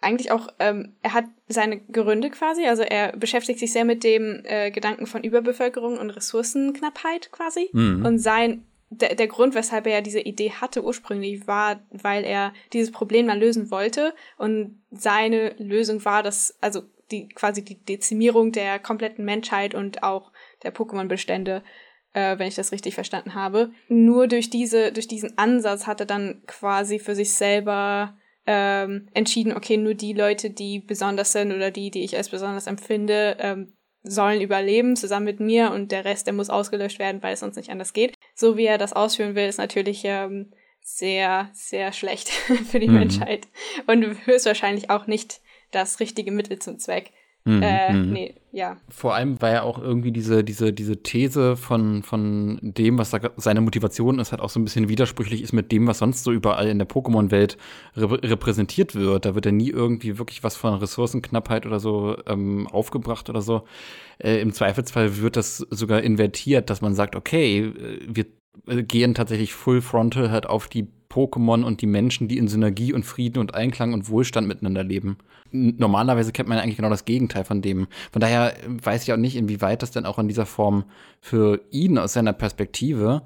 [0.00, 4.42] eigentlich auch, ähm, er hat seine Gründe quasi, also er beschäftigt sich sehr mit dem
[4.44, 7.68] äh, Gedanken von Überbevölkerung und Ressourcenknappheit quasi.
[7.72, 8.04] Mhm.
[8.04, 12.52] Und sein der, der Grund, weshalb er ja diese Idee hatte ursprünglich, war, weil er
[12.72, 14.14] dieses Problem mal lösen wollte.
[14.36, 20.32] Und seine Lösung war, dass, also die quasi die Dezimierung der kompletten Menschheit und auch
[20.64, 21.62] der Pokémon-Bestände,
[22.12, 23.70] äh, wenn ich das richtig verstanden habe.
[23.88, 29.56] Nur durch diese, durch diesen Ansatz hat er dann quasi für sich selber ähm, entschieden,
[29.56, 33.72] okay, nur die Leute, die besonders sind oder die, die ich als besonders empfinde, ähm,
[34.02, 37.56] sollen überleben zusammen mit mir und der Rest, der muss ausgelöscht werden, weil es sonst
[37.56, 38.14] nicht anders geht.
[38.34, 42.28] So wie er das ausführen will, ist natürlich ähm, sehr, sehr schlecht
[42.70, 42.94] für die mhm.
[42.94, 43.46] Menschheit
[43.86, 47.12] und höchstwahrscheinlich auch nicht das richtige Mittel zum Zweck.
[47.44, 48.12] Mhm, äh, mhm.
[48.12, 48.76] nee, ja.
[48.88, 53.60] Vor allem, weil ja auch irgendwie diese, diese, diese These von, von dem, was seine
[53.62, 56.68] Motivation ist, halt auch so ein bisschen widersprüchlich ist mit dem, was sonst so überall
[56.68, 57.56] in der Pokémon-Welt
[57.96, 59.24] rep repräsentiert wird.
[59.24, 63.64] Da wird ja nie irgendwie wirklich was von Ressourcenknappheit oder so ähm, aufgebracht oder so.
[64.18, 68.26] Äh, Im Zweifelsfall wird das sogar invertiert, dass man sagt, okay, äh, wir
[68.66, 73.04] gehen tatsächlich full frontal halt auf die Pokémon und die Menschen, die in Synergie und
[73.04, 75.18] Frieden und Einklang und Wohlstand miteinander leben.
[75.50, 77.88] Normalerweise kennt man eigentlich genau das Gegenteil von dem.
[78.12, 80.84] Von daher weiß ich auch nicht, inwieweit das denn auch in dieser Form
[81.20, 83.22] für ihn aus seiner Perspektive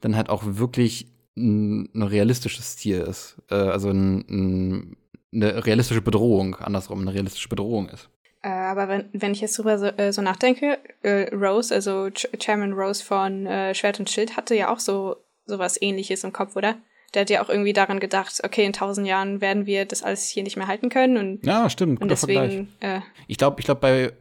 [0.00, 3.36] dann halt auch wirklich ein, ein realistisches Ziel ist.
[3.50, 4.96] Äh, also ein, ein,
[5.32, 8.08] eine realistische Bedrohung, andersrum, eine realistische Bedrohung ist.
[8.42, 12.26] Äh, aber wenn, wenn ich jetzt drüber so, äh, so nachdenke, äh, Rose, also Ch
[12.38, 16.56] Chairman Rose von äh, Schwert und Schild, hatte ja auch so sowas ähnliches im Kopf,
[16.56, 16.76] oder?
[17.14, 20.28] Der hat ja auch irgendwie daran gedacht, okay, in tausend Jahren werden wir das alles
[20.28, 21.16] hier nicht mehr halten können.
[21.16, 24.12] Und, ja, stimmt, und deswegen, äh, ich glaube, ich glaube, bei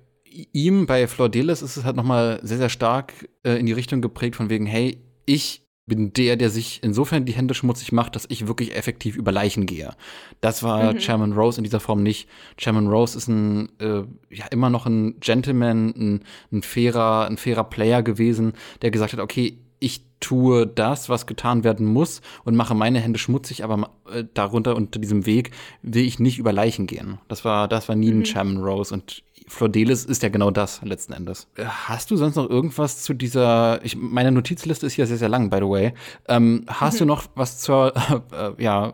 [0.53, 4.35] ihm, bei Flordelis ist es halt nochmal sehr, sehr stark äh, in die Richtung geprägt
[4.35, 8.45] von wegen, hey, ich bin der, der sich insofern die Hände schmutzig macht, dass ich
[8.45, 9.95] wirklich effektiv über Leichen gehe.
[10.41, 10.97] Das war mhm.
[10.97, 12.27] Chairman Rose in dieser Form nicht.
[12.57, 17.63] Chairman Rose ist ein, äh, ja, immer noch ein Gentleman, ein, ein fairer, ein fairer
[17.63, 22.73] Player gewesen, der gesagt hat, okay, ich tue das, was getan werden muss und mache
[22.73, 27.19] meine Hände schmutzig, aber äh, darunter unter diesem Weg will ich nicht über Leichen gehen.
[27.27, 28.21] Das war, das war nie mhm.
[28.21, 31.47] ein Chairman Rose und Flordelis ist ja genau das letzten Endes.
[31.55, 33.83] Äh, hast du sonst noch irgendwas zu dieser?
[33.83, 35.93] Ich, meine Notizliste ist hier sehr sehr lang, by the way.
[36.27, 36.99] Ähm, hast mhm.
[36.99, 37.93] du noch was zur
[38.31, 38.93] äh, ja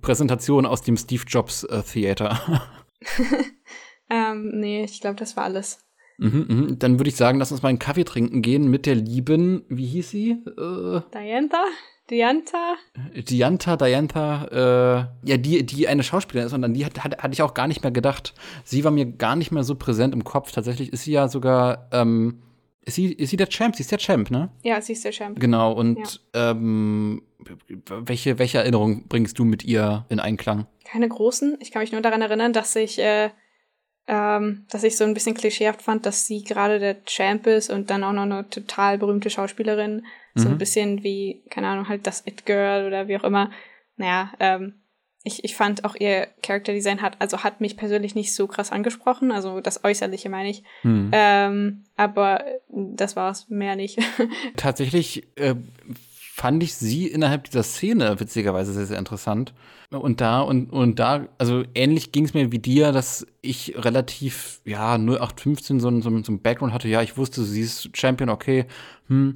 [0.00, 2.62] Präsentation aus dem Steve Jobs äh, Theater?
[4.10, 5.85] ähm, nee, ich glaube, das war alles.
[6.18, 6.78] Mhm, mhm.
[6.78, 9.86] Dann würde ich sagen, lass uns mal einen Kaffee trinken gehen mit der lieben, wie
[9.86, 10.30] hieß sie?
[10.30, 11.64] Äh, Dianta?
[12.10, 12.76] Dianta?
[13.14, 17.32] Dianta, Dianta, äh, ja, die, die eine Schauspielerin ist und an die hat, hat, hatte
[17.32, 18.34] ich auch gar nicht mehr gedacht.
[18.64, 20.52] Sie war mir gar nicht mehr so präsent im Kopf.
[20.52, 22.42] Tatsächlich ist sie ja sogar, ähm,
[22.82, 23.74] ist sie, ist sie der Champ?
[23.74, 24.50] Sie ist der Champ, ne?
[24.62, 25.40] Ja, sie ist der Champ.
[25.40, 26.52] Genau, und ja.
[26.52, 27.22] ähm,
[27.88, 30.66] welche, welche Erinnerungen bringst du mit ihr in Einklang?
[30.84, 31.58] Keine großen.
[31.60, 33.30] Ich kann mich nur daran erinnern, dass ich äh,
[34.08, 37.90] ähm, dass ich so ein bisschen klischeehaft fand, dass sie gerade der Champ ist und
[37.90, 40.06] dann auch noch eine total berühmte Schauspielerin.
[40.34, 40.40] Mhm.
[40.40, 40.58] So ein mhm.
[40.58, 43.50] bisschen wie, keine Ahnung, halt das It Girl oder wie auch immer.
[43.96, 44.74] Naja, ähm,
[45.26, 49.32] ich, ich fand auch ihr Charakterdesign hat, also hat mich persönlich nicht so krass angesprochen,
[49.32, 50.62] also das Äußerliche meine ich.
[50.84, 51.10] Mhm.
[51.12, 53.98] Ähm, aber das war es mehr nicht.
[54.56, 55.56] Tatsächlich äh,
[56.36, 59.54] fand ich sie innerhalb dieser Szene witzigerweise sehr, sehr interessant.
[59.88, 64.60] Und da, und, und da, also ähnlich ging es mir wie dir, dass ich relativ,
[64.66, 66.88] ja, 0815 so, so, so ein Background hatte.
[66.88, 68.66] Ja, ich wusste, sie ist Champion, okay.
[69.08, 69.32] Hm,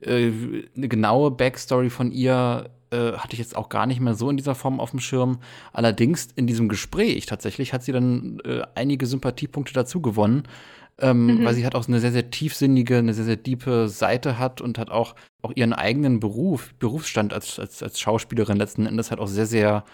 [0.00, 0.32] äh,
[0.76, 4.36] eine genaue Backstory von ihr äh, hatte ich jetzt auch gar nicht mehr so in
[4.36, 5.38] dieser Form auf dem Schirm.
[5.72, 10.42] Allerdings in diesem Gespräch tatsächlich hat sie dann äh, einige Sympathiepunkte dazu gewonnen
[11.00, 11.44] ähm, mhm.
[11.44, 14.78] weil sie halt auch eine sehr, sehr tiefsinnige, eine sehr, sehr diepe Seite hat und
[14.78, 19.28] hat auch, auch ihren eigenen Beruf, Berufsstand als, als, als Schauspielerin letzten Endes halt auch
[19.28, 19.84] sehr, sehr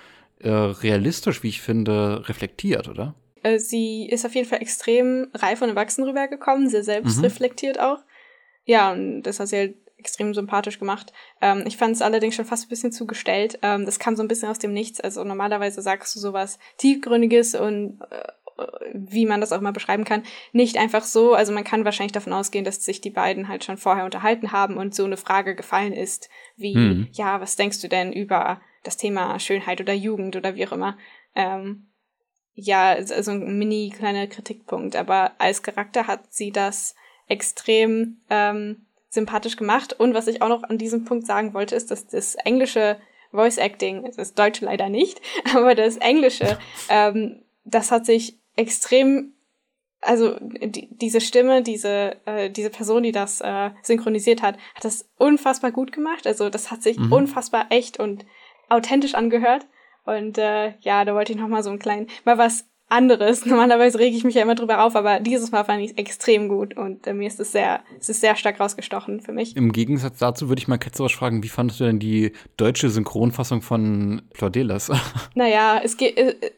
[0.41, 3.15] äh, realistisch, wie ich finde, reflektiert, oder?
[3.43, 7.83] Äh, sie ist auf jeden Fall extrem reif und erwachsen rübergekommen, sehr selbstreflektiert mhm.
[7.83, 7.99] auch.
[8.65, 11.13] Ja, und das hat sie halt extrem sympathisch gemacht.
[11.41, 13.59] Ähm, ich fand es allerdings schon fast ein bisschen zugestellt.
[13.63, 15.01] Ähm, das kam so ein bisschen aus dem Nichts.
[15.01, 18.25] Also normalerweise sagst du sowas Tiefgründiges und äh,
[18.93, 21.35] wie man das auch mal beschreiben kann, nicht einfach so.
[21.35, 24.77] Also man kann wahrscheinlich davon ausgehen, dass sich die beiden halt schon vorher unterhalten haben
[24.77, 27.09] und so eine Frage gefallen ist, wie, hm.
[27.13, 30.97] ja, was denkst du denn über das Thema Schönheit oder Jugend oder wie auch immer.
[31.35, 31.89] Ähm,
[32.55, 36.95] ja, also ein mini kleiner Kritikpunkt, aber als Charakter hat sie das
[37.29, 39.93] extrem ähm, sympathisch gemacht.
[39.93, 42.99] Und was ich auch noch an diesem Punkt sagen wollte, ist, dass das englische
[43.33, 45.21] Voice Acting, das deutsche leider nicht,
[45.55, 49.33] aber das englische, ähm, das hat sich extrem
[50.03, 55.09] also die, diese Stimme, diese, äh, diese Person, die das äh, synchronisiert hat, hat das
[55.17, 56.27] unfassbar gut gemacht.
[56.27, 57.13] Also das hat sich mhm.
[57.13, 58.25] unfassbar echt und
[58.69, 59.67] authentisch angehört.
[60.05, 63.45] Und äh, ja, da wollte ich noch mal so ein kleinen, mal was anderes.
[63.47, 66.49] Normalerweise rege ich mich ja immer drüber auf, aber dieses Mal fand ich es extrem
[66.49, 69.57] gut und äh, mir ist es sehr, es ist sehr stark rausgestochen für mich.
[69.57, 73.63] Im Gegensatz dazu würde ich mal ketzerisch fragen, wie fandest du denn die deutsche Synchronfassung
[73.63, 74.93] von Claudelas?
[75.35, 76.51] Naja, es geht, äh, äh,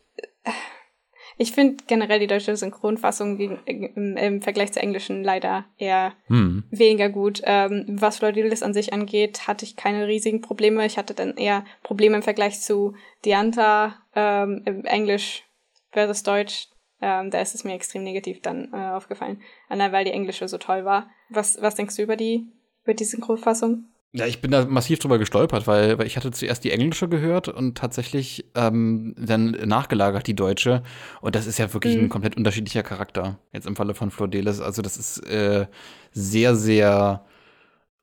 [1.39, 6.65] ich finde generell die deutsche Synchronfassung gegen, im, im, Vergleich zur englischen leider eher hm.
[6.71, 7.41] weniger gut.
[7.45, 10.85] Ähm, was Floridilis an sich angeht, hatte ich keine riesigen Probleme.
[10.85, 15.45] Ich hatte dann eher Probleme im Vergleich zu Dianta ähm, im Englisch
[15.93, 16.69] versus Deutsch.
[17.01, 20.85] Ähm, da ist es mir extrem negativ dann äh, aufgefallen, weil die englische so toll
[20.85, 21.09] war.
[21.29, 22.49] Was, was denkst du über die,
[22.83, 23.85] über die Synchronfassung?
[24.13, 27.49] Ja, ich bin da massiv drüber gestolpert, weil, weil ich hatte zuerst die englische gehört
[27.49, 30.83] und tatsächlich ähm, dann nachgelagert die deutsche.
[31.21, 32.05] Und das ist ja wirklich mhm.
[32.05, 33.39] ein komplett unterschiedlicher Charakter.
[33.53, 34.61] Jetzt im Falle von Flodelis.
[34.61, 35.67] Also das ist äh,
[36.13, 37.27] sehr, sehr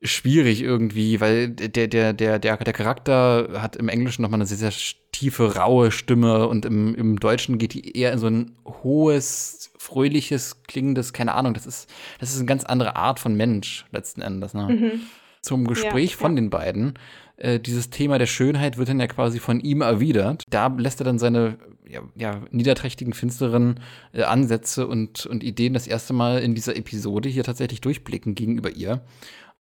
[0.04, 4.58] schwierig irgendwie, weil der, der, der, der, der Charakter hat im Englischen nochmal eine sehr,
[4.58, 4.74] sehr
[5.12, 8.52] tiefe, raue Stimme und im, im Deutschen geht die eher in so ein
[8.84, 11.90] hohes, fröhliches, klingendes, keine Ahnung, das ist,
[12.20, 14.54] das ist eine ganz andere Art von Mensch letzten Endes.
[14.54, 14.68] Ne?
[14.68, 15.02] Mhm
[15.46, 16.42] zum Gespräch ja, von ja.
[16.42, 17.00] den beiden.
[17.38, 20.44] Äh, dieses Thema der Schönheit wird dann ja quasi von ihm erwidert.
[20.50, 23.80] Da lässt er dann seine ja, ja niederträchtigen, finsteren
[24.14, 28.72] äh, Ansätze und, und Ideen das erste Mal in dieser Episode hier tatsächlich durchblicken gegenüber
[28.72, 29.02] ihr.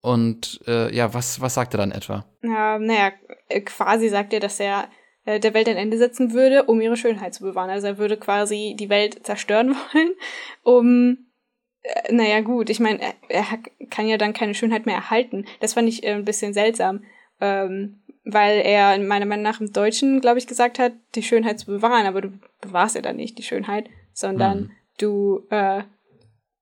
[0.00, 2.24] Und äh, ja, was, was sagt er dann etwa?
[2.42, 3.12] Ja, naja,
[3.48, 4.88] äh, quasi sagt er, dass er
[5.24, 7.70] äh, der Welt ein Ende setzen würde, um ihre Schönheit zu bewahren.
[7.70, 10.10] Also er würde quasi die Welt zerstören wollen,
[10.62, 11.18] um
[12.10, 13.44] naja, gut, ich meine, er,
[13.90, 15.46] kann ja dann keine Schönheit mehr erhalten.
[15.60, 17.04] Das fand ich äh, ein bisschen seltsam,
[17.40, 21.66] ähm, weil er meiner Meinung nach im Deutschen, glaube ich, gesagt hat, die Schönheit zu
[21.66, 24.70] bewahren, aber du bewahrst ja dann nicht die Schönheit, sondern mhm.
[24.98, 25.82] du, äh,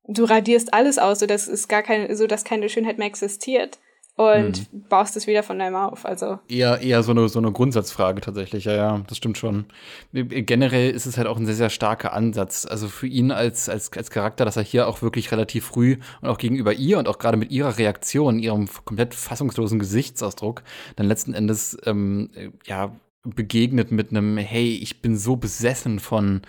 [0.07, 3.79] du radierst alles aus, so dass es gar keine, so dass keine Schönheit mehr existiert
[4.17, 4.85] und hm.
[4.89, 6.07] baust es wieder von neuem auf.
[6.07, 8.65] Also eher eher so eine so eine Grundsatzfrage tatsächlich.
[8.65, 9.67] Ja, ja, das stimmt schon.
[10.13, 12.67] Generell ist es halt auch ein sehr sehr starker Ansatz.
[12.67, 16.29] Also für ihn als als als Charakter, dass er hier auch wirklich relativ früh und
[16.29, 20.63] auch gegenüber ihr und auch gerade mit ihrer Reaktion, ihrem komplett fassungslosen Gesichtsausdruck,
[20.97, 22.31] dann letzten Endes ähm,
[22.65, 26.43] ja begegnet mit einem Hey, ich bin so besessen von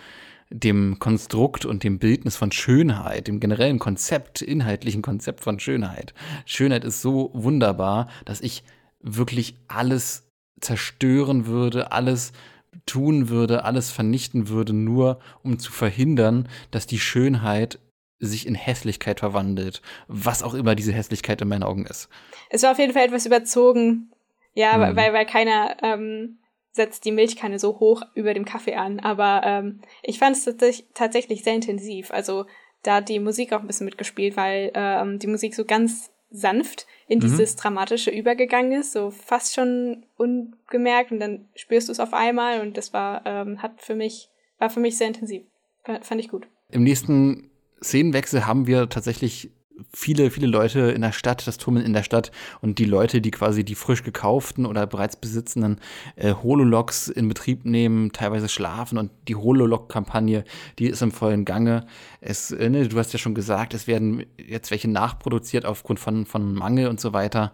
[0.49, 6.13] dem Konstrukt und dem Bildnis von Schönheit, dem generellen Konzept, inhaltlichen Konzept von Schönheit.
[6.45, 8.63] Schönheit ist so wunderbar, dass ich
[9.01, 10.27] wirklich alles
[10.59, 12.31] zerstören würde, alles
[12.85, 17.79] tun würde, alles vernichten würde, nur um zu verhindern, dass die Schönheit
[18.19, 22.09] sich in Hässlichkeit verwandelt, was auch immer diese Hässlichkeit in meinen Augen ist.
[22.49, 24.11] Es war auf jeden Fall etwas überzogen,
[24.53, 24.95] ja, hm.
[24.95, 26.39] weil, weil keiner ähm,
[26.77, 29.01] setzt die Milchkanne so hoch über dem Kaffee an.
[29.01, 30.45] Aber ähm, ich fand es
[30.93, 32.11] tatsächlich sehr intensiv.
[32.11, 32.45] Also
[32.83, 36.87] da hat die Musik auch ein bisschen mitgespielt, weil ähm, die Musik so ganz sanft
[37.07, 37.23] in mhm.
[37.23, 42.61] dieses Dramatische übergegangen ist, so fast schon ungemerkt und dann spürst du es auf einmal
[42.61, 45.43] und das war, ähm, hat für mich, war für mich sehr intensiv.
[46.01, 46.47] Fand ich gut.
[46.69, 47.49] Im nächsten
[47.81, 49.51] Szenenwechsel haben wir tatsächlich
[49.93, 53.31] viele, viele Leute in der Stadt, das Tummeln in der Stadt und die Leute, die
[53.31, 55.79] quasi die frisch gekauften oder bereits besitzenden
[56.15, 60.43] äh, Holologs in Betrieb nehmen, teilweise schlafen und die Hololog-Kampagne,
[60.79, 61.85] die ist im vollen Gange.
[62.21, 66.25] Es, äh, ne, du hast ja schon gesagt, es werden jetzt welche nachproduziert aufgrund von,
[66.25, 67.53] von Mangel und so weiter.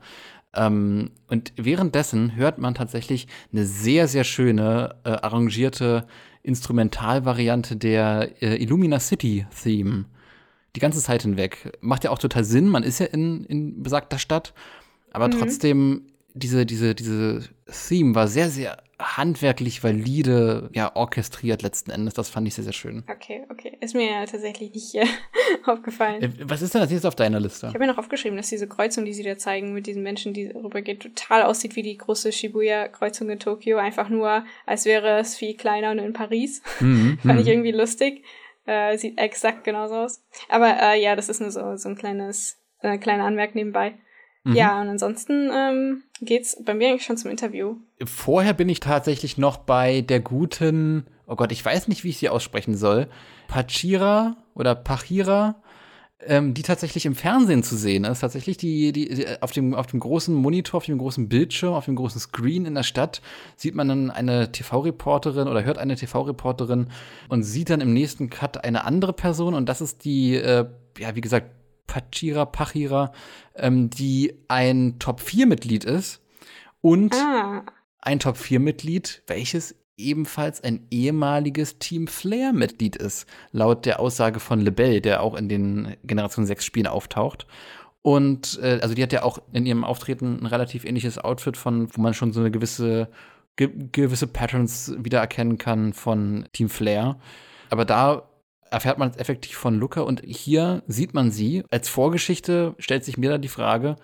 [0.56, 6.06] Ähm, und währenddessen hört man tatsächlich eine sehr, sehr schöne, äh, arrangierte
[6.44, 10.06] Instrumentalvariante der äh, Illumina City Theme
[10.76, 11.78] die ganze Zeit hinweg.
[11.82, 14.54] Macht ja auch total Sinn, man ist ja in, in besagter Stadt,
[15.12, 15.32] aber mhm.
[15.32, 22.14] trotzdem, diese, diese, diese Theme war sehr, sehr handwerklich valide, ja, orchestriert letzten Endes.
[22.14, 23.04] Das fand ich sehr, sehr schön.
[23.10, 23.78] Okay, okay.
[23.82, 25.06] Ist mir ja tatsächlich nicht äh,
[25.66, 26.22] aufgefallen.
[26.22, 27.68] Äh, was ist denn das jetzt auf deiner Liste?
[27.68, 30.34] Ich habe mir noch aufgeschrieben, dass diese Kreuzung, die sie da zeigen mit diesen Menschen,
[30.34, 33.78] die rübergeht, total aussieht wie die große Shibuya-Kreuzung in Tokio.
[33.78, 36.62] Einfach nur, als wäre es viel kleiner und in Paris.
[36.80, 37.52] Mhm, fand ich mhm.
[37.52, 38.24] irgendwie lustig.
[38.66, 40.24] Äh, sieht exakt genauso aus.
[40.50, 43.96] Aber äh, ja, das ist nur so, so ein kleines, äh, kleiner Anmerk nebenbei.
[44.44, 44.56] Mhm.
[44.56, 47.76] Ja, und ansonsten ähm, geht's bei mir eigentlich schon zum Interview.
[48.04, 52.18] Vorher bin ich tatsächlich noch bei der guten oh Gott, ich weiß nicht, wie ich
[52.18, 53.08] sie aussprechen soll,
[53.48, 55.56] Pachira oder Pachira,
[56.20, 58.20] ähm, die tatsächlich im Fernsehen zu sehen ist.
[58.20, 61.86] Tatsächlich die, die, die, auf, dem, auf dem großen Monitor, auf dem großen Bildschirm, auf
[61.86, 63.22] dem großen Screen in der Stadt
[63.56, 66.88] sieht man dann eine TV-Reporterin oder hört eine TV-Reporterin
[67.30, 70.66] und sieht dann im nächsten Cut eine andere Person und das ist die, äh,
[70.98, 71.52] ja, wie gesagt,
[71.88, 73.12] Pachira, Pachira,
[73.56, 76.22] ähm, die ein Top-4-Mitglied ist
[76.82, 77.64] und Ah,
[78.00, 85.22] ein Top-4-Mitglied, welches ebenfalls ein ehemaliges Team Flair-Mitglied ist, laut der Aussage von LeBell, der
[85.22, 87.46] auch in den Generation 6-Spielen auftaucht.
[88.02, 91.88] Und äh, also die hat ja auch in ihrem Auftreten ein relativ ähnliches Outfit von,
[91.96, 93.10] wo man schon so eine gewisse
[93.56, 97.18] ge gewisse Patterns wiedererkennen kann von Team Flair.
[97.70, 98.28] Aber da
[98.70, 101.64] erfährt man es effektiv von Luca und hier sieht man sie.
[101.70, 103.96] Als Vorgeschichte stellt sich mir da die Frage,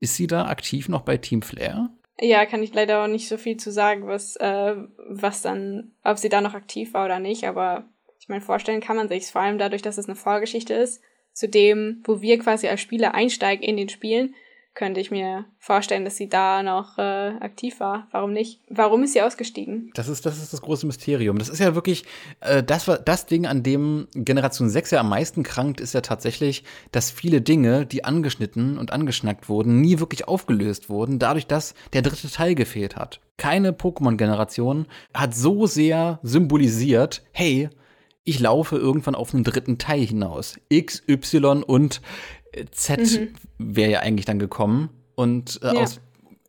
[0.00, 1.90] ist sie da aktiv noch bei Team Flair?
[2.20, 4.74] Ja, kann ich leider auch nicht so viel zu sagen, was, äh,
[5.08, 7.84] was dann, ob sie da noch aktiv war oder nicht, aber
[8.18, 11.02] ich meine, vorstellen kann man sich's, vor allem dadurch, dass es eine Vorgeschichte ist,
[11.32, 14.34] zu dem, wo wir quasi als Spieler einsteigen in den Spielen,
[14.76, 17.02] könnte ich mir vorstellen, dass sie da noch äh,
[17.40, 18.06] aktiv war.
[18.12, 18.60] Warum nicht?
[18.68, 19.90] Warum ist sie ausgestiegen?
[19.94, 21.38] Das ist, das ist das große Mysterium.
[21.38, 22.04] Das ist ja wirklich,
[22.40, 26.62] äh, das das Ding, an dem Generation 6 ja am meisten krankt, ist ja tatsächlich,
[26.92, 32.02] dass viele Dinge, die angeschnitten und angeschnackt wurden, nie wirklich aufgelöst wurden, dadurch, dass der
[32.02, 33.20] dritte Teil gefehlt hat.
[33.38, 37.70] Keine Pokémon-Generation hat so sehr symbolisiert, hey,
[38.24, 40.58] ich laufe irgendwann auf einen dritten Teil hinaus.
[40.68, 42.02] X, Y und
[42.70, 44.90] Z wäre ja eigentlich dann gekommen.
[45.14, 45.72] Und äh, Ja.
[45.82, 46.00] aus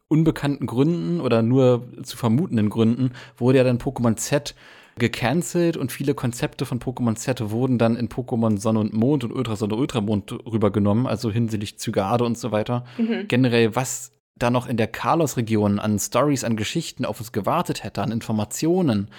[0.10, 4.56] unbekannten Gründen oder nur zu vermutenden Gründen wurde ja dann Pokémon Z
[4.98, 9.32] gecancelt und viele Konzepte von Pokémon Z wurden dann in Pokémon Sonne und Mond und
[9.32, 12.84] Ultrasonne und Ultramond rübergenommen, also hinsichtlich Zygarde und so weiter.
[13.28, 18.02] Generell, was da noch in der Kalos-Region an Stories, an Geschichten auf uns gewartet hätte,
[18.02, 19.10] an Informationen,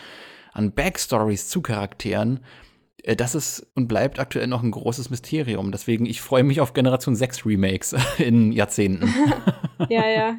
[0.52, 2.40] an Backstories zu Charakteren,
[3.16, 5.72] das ist und bleibt aktuell noch ein großes Mysterium.
[5.72, 9.12] Deswegen, ich freue mich auf Generation 6 Remakes in Jahrzehnten.
[9.88, 10.36] Ja, ja.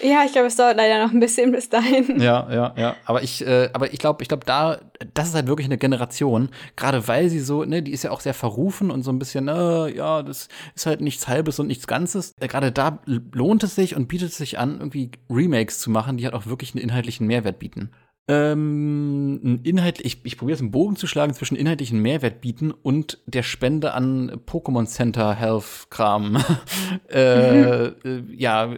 [0.00, 2.20] Ja, ich glaube, es dauert leider noch ein bisschen bis dahin.
[2.20, 2.96] Ja, ja, ja.
[3.04, 4.78] Aber ich, äh, aber ich glaube, ich glaube, da,
[5.12, 8.20] das ist halt wirklich eine Generation, gerade weil sie so, ne, die ist ja auch
[8.20, 11.86] sehr verrufen und so ein bisschen, äh, ja, das ist halt nichts Halbes und nichts
[11.86, 12.32] Ganzes.
[12.40, 16.16] Äh, gerade da lohnt es sich und bietet es sich an, irgendwie Remakes zu machen,
[16.16, 17.90] die halt auch wirklich einen inhaltlichen Mehrwert bieten.
[18.30, 22.70] Ähm, ein Inhalt, ich, ich probiere es einen Bogen zu schlagen zwischen inhaltlichen Mehrwert bieten
[22.70, 26.36] und der Spende an Pokémon Center Health Kram.
[27.10, 28.74] äh, äh, ja,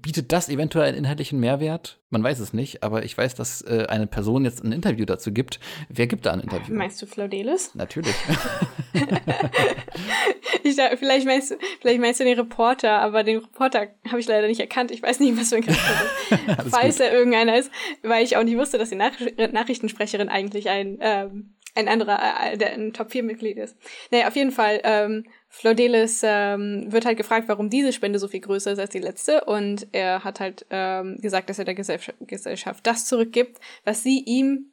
[0.00, 2.00] bietet das eventuell einen inhaltlichen Mehrwert?
[2.14, 5.32] Man weiß es nicht, aber ich weiß, dass äh, eine Person jetzt ein Interview dazu
[5.32, 5.58] gibt.
[5.88, 6.72] Wer gibt da ein Interview?
[6.72, 7.74] Meinst du Flaudelis?
[7.74, 8.14] Natürlich.
[10.66, 14.26] Ich dachte, vielleicht meinst du, vielleicht meinst du den Reporter, aber den Reporter habe ich
[14.26, 14.90] leider nicht erkannt.
[14.90, 16.70] Ich weiß nicht, was für ein Charakter ist.
[16.70, 17.70] Falls er irgendeiner ist,
[18.02, 19.12] weil ich auch nicht wusste, dass die Nach
[19.52, 22.18] Nachrichtensprecherin eigentlich ein, ähm, ein anderer,
[22.52, 23.76] äh, der ein Top-4-Mitglied ist.
[24.10, 28.40] Naja, auf jeden Fall, ähm, Flaudelis ähm, wird halt gefragt, warum diese Spende so viel
[28.40, 29.44] größer ist als die letzte.
[29.44, 34.22] Und er hat halt ähm, gesagt, dass er der Gesellschaft, Gesellschaft das zurückgibt, was sie
[34.24, 34.72] ihm,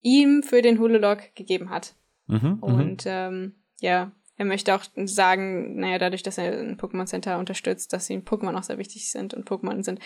[0.00, 1.94] ihm für den Hulolog gegeben hat.
[2.26, 2.62] Mhm, mhm.
[2.62, 7.92] Und ähm, ja, er möchte auch sagen, naja, dadurch, dass er ein Pokémon Center unterstützt,
[7.92, 10.00] dass ihm Pokémon auch sehr wichtig sind und Pokémon sind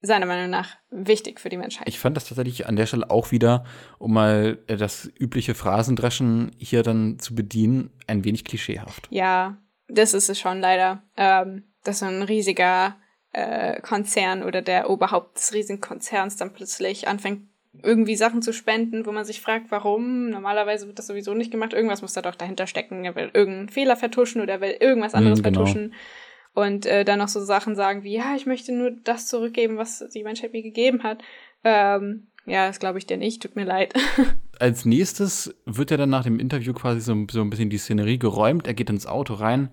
[0.00, 1.88] seiner Meinung nach wichtig für die Menschheit.
[1.88, 3.64] Ich fand das tatsächlich an der Stelle auch wieder,
[3.98, 9.08] um mal äh, das übliche Phrasendreschen hier dann zu bedienen, ein wenig klischeehaft.
[9.10, 9.56] ja,
[9.90, 11.02] das ist es schon leider.
[11.16, 12.96] Ähm, dass so ein riesiger
[13.32, 17.48] äh, Konzern oder der Oberhaupt des riesigen Konzerns dann plötzlich anfängt,
[17.82, 20.28] irgendwie Sachen zu spenden, wo man sich fragt, warum.
[20.30, 21.72] Normalerweise wird das sowieso nicht gemacht.
[21.72, 23.04] Irgendwas muss da doch dahinter stecken.
[23.04, 25.64] Er will irgendeinen Fehler vertuschen oder will irgendwas anderes Mm, genau.
[25.64, 25.94] vertuschen.
[26.58, 30.04] Und äh, dann noch so Sachen sagen wie, ja, ich möchte nur das zurückgeben, was
[30.12, 31.22] die Menschheit mir gegeben hat.
[31.62, 33.40] Ähm, ja, das glaube ich dir nicht.
[33.40, 33.94] Tut mir leid.
[34.58, 38.18] Als nächstes wird er dann nach dem Interview quasi so, so ein bisschen die Szenerie
[38.18, 38.66] geräumt.
[38.66, 39.68] Er geht ins Auto rein.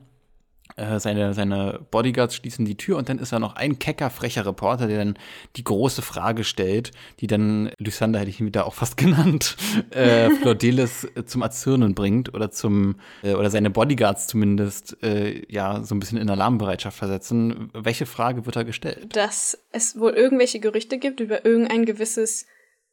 [0.78, 4.46] Äh, seine, seine Bodyguards schließen die Tür und dann ist da noch ein kecker, frecher
[4.46, 5.18] Reporter, der dann
[5.56, 9.56] die große Frage stellt, die dann, Lysander hätte ich ihn wieder auch fast genannt,
[9.92, 15.96] äh, Flordelis zum Erzürnen bringt oder zum, äh, oder seine Bodyguards zumindest, äh, ja, so
[15.96, 17.70] ein bisschen in Alarmbereitschaft versetzen.
[17.74, 19.16] Welche Frage wird da gestellt?
[19.16, 22.46] dass es wohl irgendwelche Gerüchte gibt über irgendein gewisses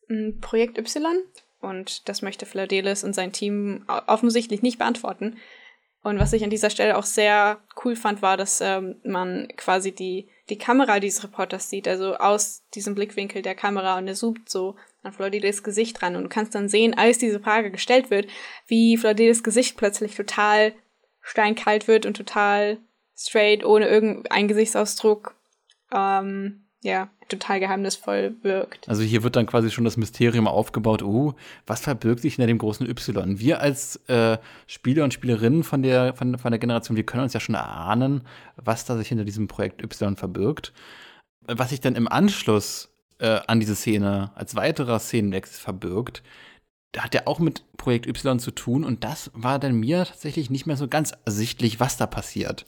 [0.09, 1.17] m, Projekt Y.
[1.61, 5.37] Und das möchte Flaudelis und sein Team offensichtlich nicht beantworten.
[6.03, 9.93] Und was ich an dieser Stelle auch sehr cool fand, war, dass ähm, man quasi
[9.93, 14.49] die, die Kamera dieses Reporters sieht, also aus diesem Blickwinkel der Kamera und er zoomt
[14.49, 14.75] so
[15.05, 18.27] an Flaudelis Gesicht ran und du kannst dann sehen, als diese Frage gestellt wird,
[18.67, 20.73] wie Flaudelis Gesicht plötzlich total
[21.21, 22.79] steinkalt wird und total
[23.17, 25.37] straight, ohne irgendeinen Gesichtsausdruck.
[25.95, 28.89] Ähm, ja, total geheimnisvoll wirkt.
[28.89, 31.35] Also hier wird dann quasi schon das Mysterium aufgebaut, oh,
[31.67, 33.39] was verbirgt sich hinter dem großen Y?
[33.39, 37.33] Wir als äh, Spieler und Spielerinnen von der, von, von der Generation, wir können uns
[37.33, 38.23] ja schon erahnen,
[38.57, 40.73] was da sich hinter diesem Projekt Y verbirgt.
[41.47, 46.23] Was sich dann im Anschluss äh, an diese Szene als weiterer Szenenwechsel verbirgt,
[46.99, 50.67] hat ja auch mit Projekt Y zu tun und das war dann mir tatsächlich nicht
[50.67, 52.67] mehr so ganz ersichtlich, was da passiert.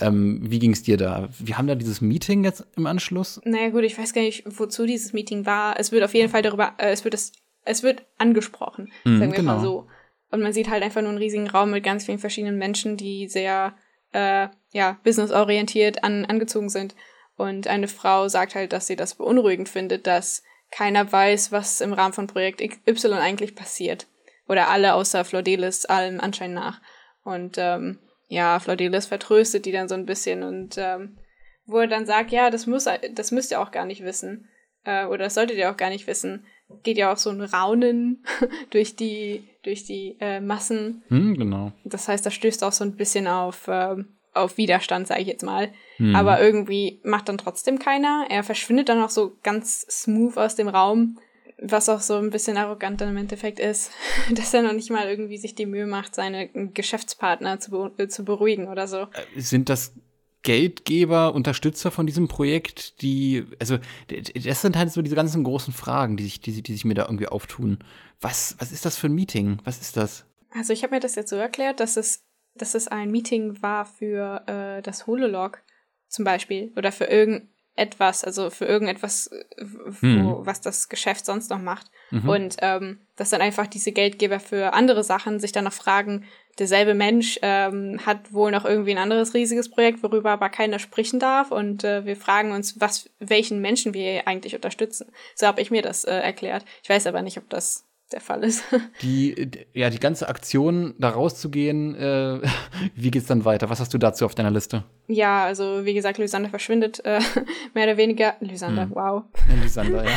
[0.00, 1.28] Ähm, wie ging es dir da?
[1.38, 3.40] Wir haben da dieses Meeting jetzt im Anschluss.
[3.44, 5.78] Naja gut, ich weiß gar nicht, wozu dieses Meeting war.
[5.78, 7.32] Es wird auf jeden Fall darüber, äh, es wird es,
[7.64, 9.56] es wird angesprochen, Mhm, sagen wir genau.
[9.56, 9.86] mal so.
[10.30, 13.28] Und man sieht halt einfach nur einen riesigen Raum mit ganz vielen verschiedenen Menschen, die
[13.28, 13.74] sehr
[14.12, 16.94] äh, ja, businessorientiert an, angezogen sind.
[17.36, 21.92] Und eine Frau sagt halt, dass sie das beunruhigend findet, dass keiner weiß, was im
[21.92, 24.06] Rahmen von Projekt Y eigentlich passiert.
[24.48, 26.80] Oder alle außer Flordelis allem Anschein nach.
[27.24, 27.98] Und ähm,
[28.28, 31.18] ja, Flordelis vertröstet die dann so ein bisschen und ähm,
[31.66, 34.48] wo er dann sagt, ja, das muss, das müsst ihr auch gar nicht wissen.
[34.84, 36.46] Äh, oder das solltet ihr auch gar nicht wissen.
[36.82, 38.24] Geht ja auch so ein Raunen
[38.70, 41.02] durch die, durch die äh, Massen.
[41.08, 41.72] Hm, genau.
[41.84, 45.44] Das heißt, das stößt auch so ein bisschen auf, ähm, auf Widerstand, sage ich jetzt
[45.44, 45.70] mal.
[45.96, 46.14] Hm.
[46.14, 48.26] Aber irgendwie macht dann trotzdem keiner.
[48.28, 51.18] Er verschwindet dann auch so ganz smooth aus dem Raum,
[51.58, 53.90] was auch so ein bisschen arrogant dann im Endeffekt ist,
[54.30, 58.08] dass er noch nicht mal irgendwie sich die Mühe macht, seine Geschäftspartner zu, be äh,
[58.08, 59.06] zu beruhigen oder so.
[59.36, 59.94] Sind das
[60.42, 63.78] Geldgeber, Unterstützer von diesem Projekt, die, also,
[64.08, 67.06] das sind halt so diese ganzen großen Fragen, die sich, die, die sich mir da
[67.06, 67.78] irgendwie auftun.
[68.20, 69.58] Was, was ist das für ein Meeting?
[69.64, 70.24] Was ist das?
[70.50, 72.22] Also ich habe mir das jetzt so erklärt, dass es,
[72.58, 75.60] dass es ein Meeting war für äh, das Hololog
[76.08, 80.46] zum Beispiel oder für irgendetwas, also für irgendetwas, äh, wo, Hm.
[80.46, 81.90] was das Geschäft sonst noch macht.
[82.10, 82.28] Mhm.
[82.28, 86.24] Und ähm, dass dann einfach diese Geldgeber für andere Sachen sich dann noch fragen,
[86.58, 91.18] derselbe Mensch ähm, hat wohl noch irgendwie ein anderes riesiges Projekt, worüber aber keiner sprechen
[91.20, 91.50] darf.
[91.50, 95.12] Und äh, wir fragen uns, was, welchen Menschen wir eigentlich unterstützen.
[95.34, 96.64] So habe ich mir das äh, erklärt.
[96.82, 98.64] Ich weiß aber nicht, ob das der Fall ist.
[99.02, 102.40] Die, ja, die ganze Aktion, da rauszugehen, äh,
[102.94, 103.68] wie geht's dann weiter?
[103.70, 104.84] Was hast du dazu auf deiner Liste?
[105.08, 107.20] Ja, also wie gesagt, Lysander verschwindet äh,
[107.74, 108.34] mehr oder weniger.
[108.40, 108.94] Lysander, Hm.
[108.94, 109.22] wow.
[109.62, 110.10] Lisander, ja.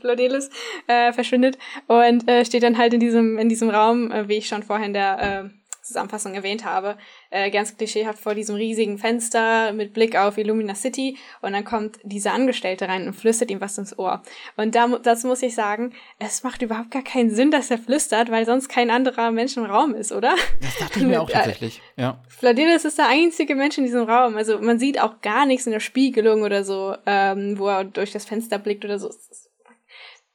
[0.00, 0.50] Flodelis
[0.86, 4.48] äh, verschwindet und äh, steht dann halt in diesem, in diesem Raum, äh, wie ich
[4.48, 5.59] schon vorhin in der äh,
[5.90, 6.96] Zusammenfassung erwähnt habe,
[7.30, 11.98] äh, ganz klischeehaft vor diesem riesigen Fenster mit Blick auf Illumina City und dann kommt
[12.02, 14.22] diese Angestellte rein und flüstert ihm was ins Ohr.
[14.56, 18.30] Und da, dazu muss ich sagen, es macht überhaupt gar keinen Sinn, dass er flüstert,
[18.30, 20.34] weil sonst kein anderer Mensch im Raum ist, oder?
[20.60, 21.82] Das dachte ich mir auch Äh, tatsächlich.
[21.96, 22.22] Ja.
[22.28, 24.36] Fladilis ist der einzige Mensch in diesem Raum.
[24.36, 28.12] Also man sieht auch gar nichts in der Spiegelung oder so, ähm, wo er durch
[28.12, 29.08] das Fenster blickt oder so.
[29.08, 29.49] Es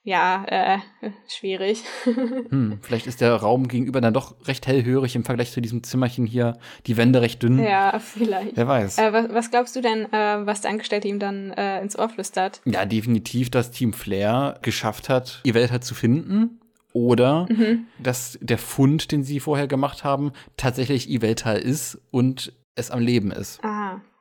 [0.05, 0.77] Ja, äh,
[1.27, 1.83] schwierig.
[2.05, 6.25] Hm, vielleicht ist der Raum gegenüber dann doch recht hellhörig im Vergleich zu diesem Zimmerchen
[6.27, 6.57] hier.
[6.85, 7.57] Die Wände recht dünn.
[7.61, 8.55] ja, vielleicht.
[8.55, 8.97] Wer weiß.
[8.99, 12.07] Äh, was, was glaubst du denn, äh, was der Angestellte ihm dann äh, ins Ohr
[12.07, 12.61] flüstert?
[12.65, 16.59] Ja, definitiv, dass Team Flair geschafft hat, ihr Welt halt zu finden.
[16.93, 17.87] Oder Mhm.
[17.99, 23.31] dass der Fund, den sie vorher gemacht haben, tatsächlich Iveltal ist und es am Leben
[23.31, 23.59] ist.
[23.63, 23.74] Ah,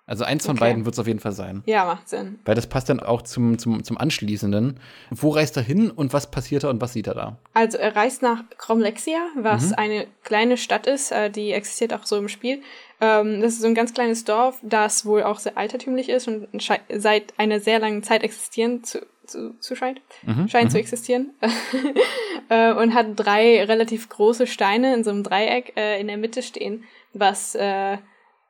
[0.07, 0.61] Also eins von Okay.
[0.67, 1.63] beiden wird es auf jeden Fall sein.
[1.65, 2.39] ja, macht Sinn.
[2.45, 4.79] Weil das passt dann auch zum, zum, zum Anschließenden.
[5.11, 7.39] Wo reist er hin und was passiert da und was sieht er da?
[7.55, 9.75] Also er reist nach Cromlexia, was Mhm.
[9.77, 12.61] eine kleine Stadt ist, äh, die existiert auch so im Spiel.
[13.01, 16.49] Ähm, das ist so ein ganz kleines Dorf, das wohl auch sehr altertümlich ist und
[16.95, 21.31] seit einer sehr langen Zeit existieren zu, zu, zu scheint, Mhm, scheint zu existieren.
[22.51, 26.43] äh, und hat drei relativ große Steine in so einem Dreieck äh, in der Mitte
[26.43, 26.85] stehen,
[27.15, 27.55] was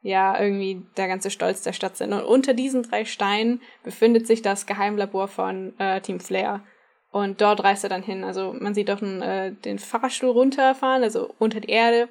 [0.04, 2.12] ja irgendwie der ganze Stolz der Stadt sind.
[2.12, 6.60] Und unter diesen drei Steinen befindet sich das Geheimlabor von äh, Team Flair.
[7.10, 8.22] Und dort reist er dann hin.
[8.22, 12.08] Also man sieht einen, äh, den Fahrstuhl runterfahren, also unter die Erde.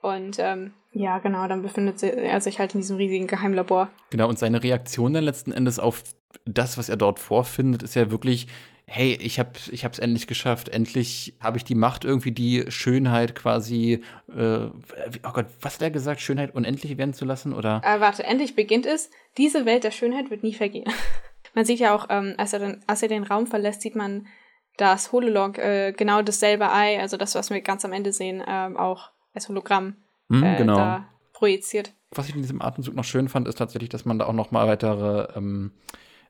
[0.00, 3.90] Und ähm, ja, genau, dann befindet er sich halt in diesem riesigen Geheimlabor.
[4.10, 6.04] Genau, und seine Reaktion dann letzten Endes auf
[6.44, 8.46] das, was er dort vorfindet, ist ja wirklich,
[8.94, 10.68] hey, ich habe ich hab's endlich geschafft.
[10.68, 15.90] Endlich habe ich die Macht, irgendwie die Schönheit quasi, äh, oh Gott, was hat er
[15.90, 16.20] gesagt?
[16.20, 17.54] Schönheit unendlich werden zu lassen?
[17.54, 17.80] Oder?
[17.84, 19.10] Äh, warte, endlich beginnt es.
[19.38, 20.92] Diese Welt der Schönheit wird nie vergehen.
[21.54, 24.26] man sieht ja auch, ähm, als, er dann, als er den Raum verlässt, sieht man
[24.76, 28.76] das Hololog, äh, genau dasselbe Ei, also das, was wir ganz am Ende sehen, ähm,
[28.76, 29.96] auch als Hologramm
[30.30, 30.76] äh, genau.
[30.76, 31.94] da projiziert.
[32.10, 34.50] Was ich in diesem Atemzug noch schön fand, ist tatsächlich, dass man da auch noch
[34.50, 35.72] mal weitere ähm,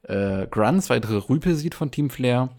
[0.04, 2.50] äh, Grunts, weitere Rüpel sieht von Team Flair.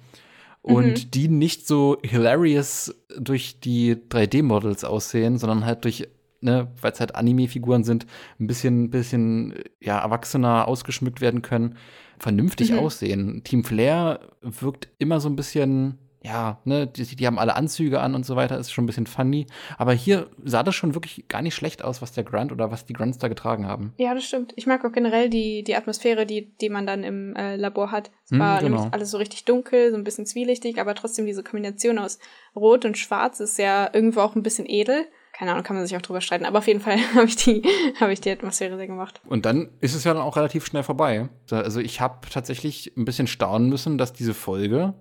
[0.61, 6.07] Und die nicht so hilarious durch die 3D-Models aussehen, sondern halt durch,
[6.39, 8.05] ne, weil es halt Anime-Figuren sind,
[8.39, 11.75] ein bisschen, bisschen, ja, erwachsener ausgeschmückt werden können,
[12.17, 12.79] vernünftig Mhm.
[12.79, 13.43] aussehen.
[13.43, 18.15] Team Flair wirkt immer so ein bisschen, ja, ne, die, die haben alle Anzüge an
[18.15, 19.45] und so weiter, ist schon ein bisschen funny.
[19.77, 22.85] Aber hier sah das schon wirklich gar nicht schlecht aus, was der Grunt oder was
[22.85, 23.93] die Grunts da getragen haben.
[23.97, 24.53] Ja, das stimmt.
[24.55, 28.09] Ich mag auch generell die, die Atmosphäre, die, die man dann im äh, Labor hat.
[28.23, 28.77] Es Hm, war genau.
[28.77, 32.19] nämlich alles so richtig dunkel, so ein bisschen zwielichtig, aber trotzdem diese Kombination aus
[32.55, 35.05] Rot und Schwarz ist ja irgendwo auch ein bisschen edel.
[35.33, 36.45] Keine Ahnung, kann man sich auch drüber streiten.
[36.45, 37.63] Aber auf jeden Fall habe ich, die
[37.99, 39.19] habe ich die Atmosphäre sehr gemacht.
[39.27, 41.27] Und dann ist es ja dann auch relativ schnell vorbei.
[41.51, 44.93] Also ich habe tatsächlich ein bisschen staunen müssen, dass diese Folge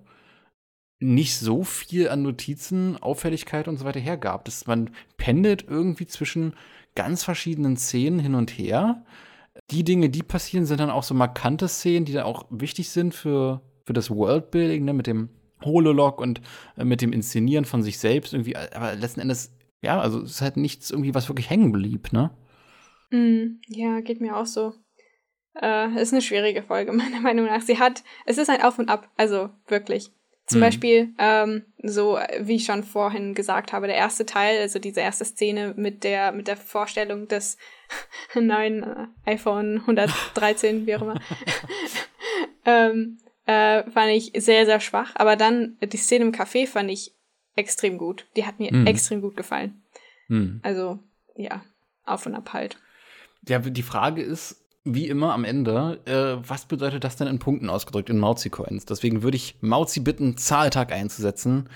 [1.03, 4.45] nicht so viel an Notizen, Auffälligkeit und so weiter hergab.
[4.45, 6.53] Das, man pendelt irgendwie zwischen
[6.95, 9.05] ganz verschiedenen Szenen hin und her.
[9.71, 13.13] Die Dinge, die passieren, sind dann auch so markante Szenen, die dann auch wichtig sind
[13.13, 15.29] für, für das Worldbuilding, ne, mit dem
[15.63, 16.41] Hololog und
[16.77, 18.55] äh, mit dem Inszenieren von sich selbst irgendwie.
[18.55, 22.31] Aber letzten Endes, ja, also es ist halt nichts irgendwie, was wirklich hängen blieb, ne?
[23.11, 24.73] Mm, ja, geht mir auch so.
[25.61, 27.61] Äh, ist eine schwierige Folge, meiner Meinung nach.
[27.61, 30.11] Sie hat, es ist ein Auf und Ab, also wirklich.
[30.45, 30.63] Zum Mhm.
[30.63, 35.23] Beispiel, ähm, so wie ich schon vorhin gesagt habe, der erste Teil, also diese erste
[35.23, 37.57] Szene mit der, mit der Vorstellung des
[38.35, 41.19] neuen äh, iPhone 113, wie auch immer,
[42.65, 45.11] ähm, äh, fand ich sehr, sehr schwach.
[45.15, 47.13] Aber dann die Szene im Café fand ich
[47.55, 48.27] extrem gut.
[48.35, 48.87] Die hat mir Mhm.
[48.87, 49.83] extrem gut gefallen.
[50.27, 50.59] Hm.
[50.63, 50.99] Also,
[51.35, 51.63] ja,
[52.05, 52.77] auf und ab halt.
[53.47, 57.69] Ja, die Frage ist, wie immer am Ende, äh, was bedeutet das denn in Punkten
[57.69, 58.85] ausgedrückt, in Mauzi-Coins?
[58.85, 61.69] Deswegen würde ich Mauzi bitten, Zahltag einzusetzen.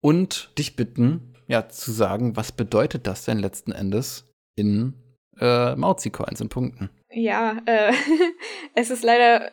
[0.00, 4.94] Und dich bitten, ja, zu sagen, was bedeutet das denn letzten Endes in
[5.38, 6.90] äh, Mauzi-Coins, in Punkten?
[7.10, 7.92] Ja, äh,
[8.74, 9.52] es ist leider,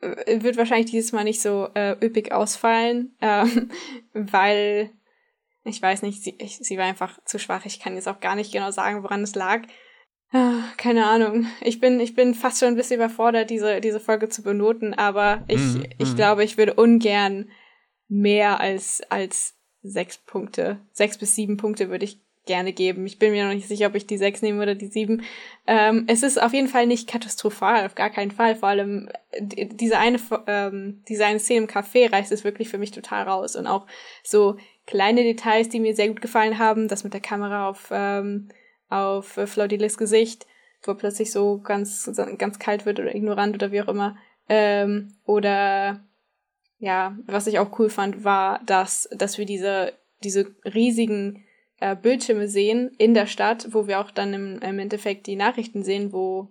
[0.00, 3.70] äh, wird wahrscheinlich dieses Mal nicht so äh, üppig ausfallen, ähm,
[4.12, 4.90] weil,
[5.64, 7.64] ich weiß nicht, sie, ich, sie war einfach zu schwach.
[7.64, 9.62] Ich kann jetzt auch gar nicht genau sagen, woran es lag.
[10.32, 11.46] Ah, keine Ahnung.
[11.60, 15.44] Ich bin, ich bin fast schon ein bisschen überfordert, diese, diese Folge zu benoten, aber
[15.48, 16.16] ich, Mhm, ich mhm.
[16.16, 17.50] glaube, ich würde ungern
[18.08, 23.06] mehr als, als sechs Punkte, sechs bis sieben Punkte würde ich gerne geben.
[23.06, 25.22] Ich bin mir noch nicht sicher, ob ich die sechs nehme oder die sieben.
[25.66, 28.54] Ähm, es ist auf jeden Fall nicht katastrophal, auf gar keinen Fall.
[28.56, 32.68] Vor allem äh, die- diese eine, ähm, diese eine Szene im Café reißt es wirklich
[32.68, 33.56] für mich total raus.
[33.56, 33.86] Und auch
[34.22, 38.48] so kleine Details, die mir sehr gut gefallen haben, das mit der Kamera auf, ähm,
[38.88, 40.46] auf äh, Flaudiles Gesicht,
[40.82, 44.16] wo er plötzlich so ganz, ganz kalt wird oder ignorant oder wie auch immer.
[44.48, 46.04] Ähm, oder
[46.78, 51.44] ja, was ich auch cool fand, war, dass, dass wir diese, diese riesigen
[51.80, 55.82] äh, Bildschirme sehen in der Stadt, wo wir auch dann im, im Endeffekt die Nachrichten
[55.82, 56.48] sehen, wo,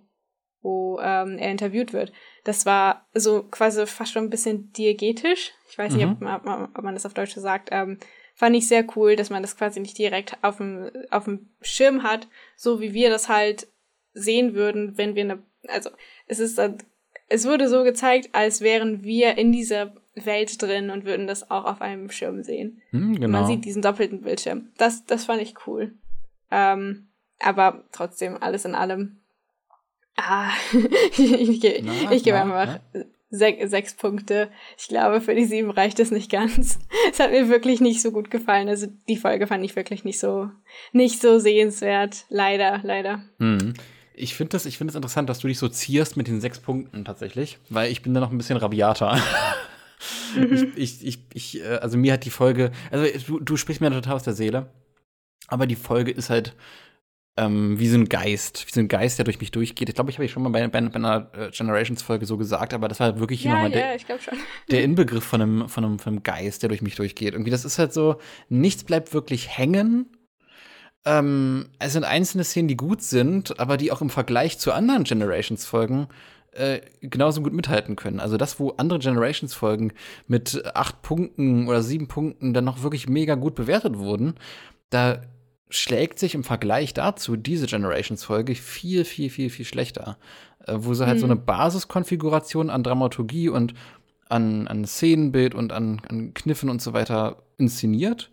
[0.60, 2.12] wo ähm, er interviewt wird.
[2.42, 5.52] Das war so quasi fast schon ein bisschen diegetisch.
[5.70, 7.68] Ich weiß nicht, ob, man- ob, man- ob man das auf Deutsch so sagt.
[7.70, 7.98] Ähm,
[8.34, 12.02] fand ich sehr cool, dass man das quasi nicht direkt auf dem, auf dem Schirm
[12.02, 13.68] hat, so wie wir das halt
[14.12, 15.90] sehen würden, wenn wir eine, also
[16.26, 16.60] es ist,
[17.28, 21.64] es wurde so gezeigt, als wären wir in dieser Welt drin und würden das auch
[21.64, 22.82] auf einem Schirm sehen.
[22.90, 23.40] Hm, genau.
[23.40, 24.68] Man sieht diesen doppelten Bildschirm.
[24.76, 25.94] Das, das fand ich cool.
[26.50, 27.08] Ähm,
[27.40, 29.20] aber trotzdem, alles in allem.
[30.16, 30.50] Ah,
[31.16, 32.78] ich, ich, Na, ich gebe einfach
[33.34, 34.48] se sechs Punkte.
[34.78, 36.78] Ich glaube, für die sieben reicht es nicht ganz.
[37.10, 38.68] Es hat mir wirklich nicht so gut gefallen.
[38.68, 40.50] Also die Folge fand ich wirklich nicht so,
[40.92, 42.24] nicht so sehenswert.
[42.28, 43.22] Leider, leider.
[43.38, 43.74] Hm.
[44.14, 46.60] Ich finde das, ich find das interessant, dass du dich so zierst mit den sechs
[46.60, 49.20] Punkten tatsächlich, weil ich bin da noch ein bisschen rabiater.
[50.50, 53.90] ich, ich, ich, ich, äh, also mir hat die Folge, also du, du sprichst mir
[53.90, 54.70] total aus der Seele,
[55.48, 56.54] aber die Folge ist halt
[57.36, 59.88] ähm, wie so ein Geist, wie so ein Geist, der durch mich durchgeht.
[59.88, 62.72] Ich glaube, ich habe ich schon mal bei, bei, bei einer äh, Generations-Folge so gesagt,
[62.72, 64.16] aber das war wirklich Ja, nochmal ja, der,
[64.70, 67.34] der Inbegriff von einem, von, einem, von einem Geist, der durch mich durchgeht.
[67.34, 68.16] Irgendwie, das ist halt so,
[68.48, 70.06] nichts bleibt wirklich hängen.
[71.04, 75.02] Ähm, es sind einzelne Szenen, die gut sind, aber die auch im Vergleich zu anderen
[75.02, 76.06] Generations-Folgen
[76.52, 78.20] äh, genauso gut mithalten können.
[78.20, 79.92] Also das, wo andere Generations-Folgen
[80.28, 84.34] mit acht Punkten oder sieben Punkten dann noch wirklich mega gut bewertet wurden,
[84.90, 85.20] da
[85.74, 90.18] schlägt sich im Vergleich dazu diese Generations-Folge viel, viel, viel, viel schlechter.
[90.66, 93.74] Äh, wo sie halt so eine Basiskonfiguration an Dramaturgie und
[94.28, 98.30] an, an Szenenbild und an, an Kniffen und so weiter inszeniert.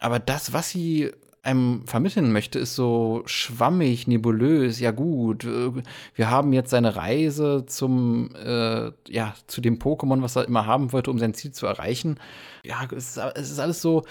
[0.00, 4.80] Aber das, was sie einem vermitteln möchte, ist so schwammig, nebulös.
[4.80, 5.70] Ja gut, äh,
[6.14, 10.92] wir haben jetzt seine Reise zum, äh, ja, zu dem Pokémon, was er immer haben
[10.92, 12.18] wollte, um sein Ziel zu erreichen.
[12.64, 14.04] Ja, es ist, es ist alles so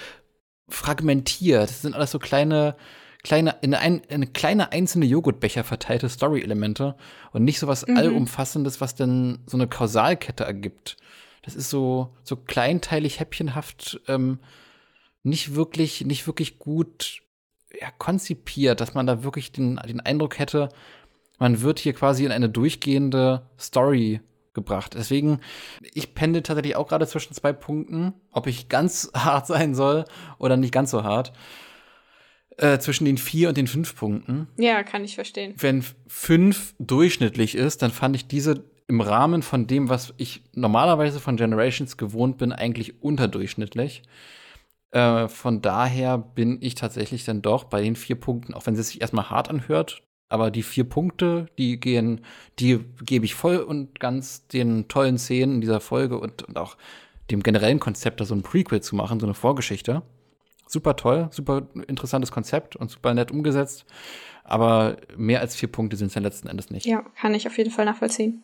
[0.68, 1.70] fragmentiert.
[1.70, 2.76] Es sind alles so kleine,
[3.24, 6.96] kleine, in ein, in kleine einzelne Joghurtbecher verteilte Story-Elemente
[7.32, 7.98] und nicht so was Mhm.
[7.98, 10.98] Allumfassendes, was dann so eine Kausalkette ergibt.
[11.44, 14.40] Das ist so, so kleinteilig, häppchenhaft, ähm,
[15.24, 17.22] nicht wirklich, nicht wirklich gut
[17.80, 20.70] ja, konzipiert, dass man da wirklich den, den Eindruck hätte,
[21.38, 24.22] man wird hier quasi in eine durchgehende Story
[24.56, 24.96] gebracht.
[24.96, 25.40] Deswegen,
[25.94, 30.06] ich pendel tatsächlich auch gerade zwischen zwei Punkten, ob ich ganz hart sein soll
[30.40, 31.34] oder nicht ganz so hart.
[32.58, 34.48] Äh, zwischen den vier und den fünf Punkten.
[34.58, 35.54] Ja, kann ich verstehen.
[35.58, 41.20] Wenn fünf durchschnittlich ist, dann fand ich diese im Rahmen von dem, was ich normalerweise
[41.20, 44.04] von Generations gewohnt bin, eigentlich unterdurchschnittlich.
[44.92, 48.88] Äh, von daher bin ich tatsächlich dann doch bei den vier Punkten, auch wenn es
[48.88, 52.22] sich erstmal hart anhört, aber die vier Punkte, die gehen,
[52.60, 56.78] die gebe ich voll und ganz den tollen Szenen in dieser Folge und, und auch
[57.32, 60.04] dem generellen Konzept, da so ein Prequel zu machen, so eine Vorgeschichte.
[60.68, 63.86] Super toll, super interessantes Konzept und super nett umgesetzt.
[64.44, 66.86] Aber mehr als vier Punkte sind es ja letzten Endes nicht.
[66.86, 68.44] Ja, kann ich auf jeden Fall nachvollziehen.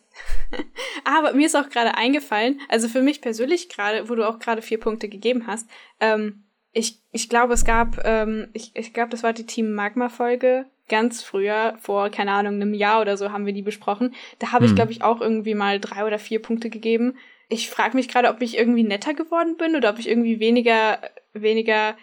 [1.04, 4.62] Aber mir ist auch gerade eingefallen, also für mich persönlich gerade, wo du auch gerade
[4.62, 5.68] vier Punkte gegeben hast,
[6.00, 6.41] ähm,
[6.72, 11.22] ich, ich glaube, es gab, ähm, ich, ich glaube, das war die Team Magma-Folge, ganz
[11.22, 14.14] früher, vor, keine Ahnung, einem Jahr oder so haben wir die besprochen.
[14.38, 14.76] Da habe ich, hm.
[14.76, 17.16] glaube ich, auch irgendwie mal drei oder vier Punkte gegeben.
[17.48, 20.98] Ich frage mich gerade, ob ich irgendwie netter geworden bin oder ob ich irgendwie weniger,
[21.34, 21.96] weniger,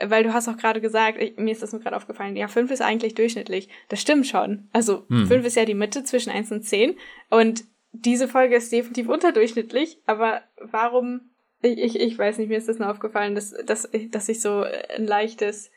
[0.00, 2.70] weil du hast auch gerade gesagt, ich, mir ist das nur gerade aufgefallen, ja, fünf
[2.70, 3.68] ist eigentlich durchschnittlich.
[3.88, 4.68] Das stimmt schon.
[4.72, 5.26] Also hm.
[5.26, 6.96] fünf ist ja die Mitte zwischen eins und zehn.
[7.28, 11.31] Und diese Folge ist definitiv unterdurchschnittlich, aber warum,
[11.62, 14.64] ich, ich, ich weiß nicht, mir ist das nur aufgefallen, dass, dass, dass ich so
[14.96, 15.70] ein leichtes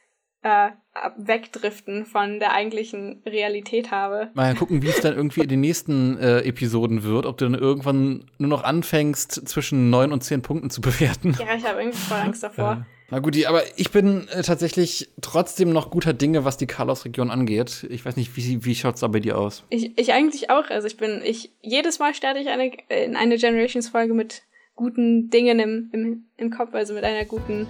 [0.46, 0.70] äh,
[1.18, 4.30] wegdriften von der eigentlichen Realität habe.
[4.36, 7.56] Mal gucken, wie es dann irgendwie in den nächsten äh, Episoden wird, ob du dann
[7.56, 11.36] irgendwann nur noch anfängst, zwischen neun und zehn Punkten zu bewerten.
[11.40, 12.64] Ja, ich habe irgendwie voll Angst davor.
[12.64, 12.86] Ja.
[13.10, 17.86] Na gut, aber ich bin äh, tatsächlich trotzdem noch guter Dinge, was die Carlos-Region angeht.
[17.90, 19.64] Ich weiß nicht, wie, wie schaut es da bei dir aus?
[19.70, 20.70] Ich, ich eigentlich auch.
[20.70, 24.44] Also ich bin, ich, jedes Mal starte ich eine, in eine Generations-Folge mit
[24.76, 27.68] guten Dingen im, im, im Kopf, also mit einer guten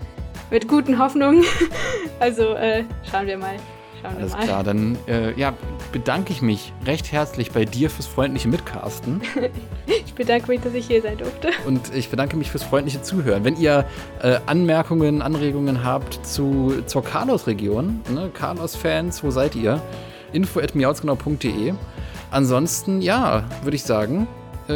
[0.52, 1.44] mit guten Hoffnungen.
[2.20, 3.56] Also äh, schauen wir mal.
[4.02, 4.46] Schauen Alles wir mal.
[4.46, 5.54] klar, dann äh, ja,
[5.92, 9.22] bedanke ich mich recht herzlich bei dir fürs freundliche Mitcasten.
[9.88, 11.50] ich bedanke mich, dass ich hier sein durfte.
[11.68, 13.44] Und ich bedanke mich fürs freundliche Zuhören.
[13.44, 13.86] Wenn ihr
[14.22, 19.82] äh, Anmerkungen, Anregungen habt zu, zur Carlos-Region, ne, Carlos-Fans, wo seid ihr?
[20.32, 20.74] info at
[22.32, 24.28] Ansonsten, ja, würde ich sagen,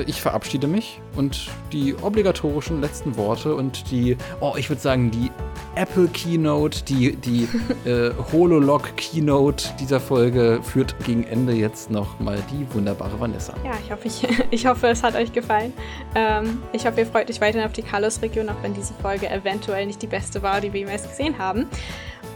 [0.06, 5.32] ich verabschiede mich und die obligatorischen letzten Worte und die, oh, ich würde sagen, die
[5.76, 7.48] Apple Keynote, die, die
[7.90, 13.54] äh, Hololog Keynote dieser Folge führt gegen Ende jetzt nochmal die wunderbare Vanessa.
[13.64, 15.74] Ja, ich hoffe, ich, ich hoffe, es hat euch gefallen.
[16.16, 19.86] Ähm, ich hoffe, ihr freut euch weiterhin auf die Carlos-Region, auch wenn diese Folge eventuell
[19.86, 21.68] nicht die beste war, die wir jemals gesehen haben.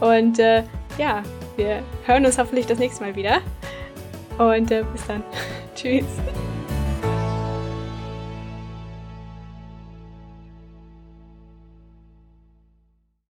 [0.00, 0.64] Und äh,
[0.98, 1.22] ja,
[1.56, 3.40] wir hören uns hoffentlich das nächste Mal wieder.
[4.38, 5.22] Und äh, bis dann.
[5.74, 6.04] Tschüss.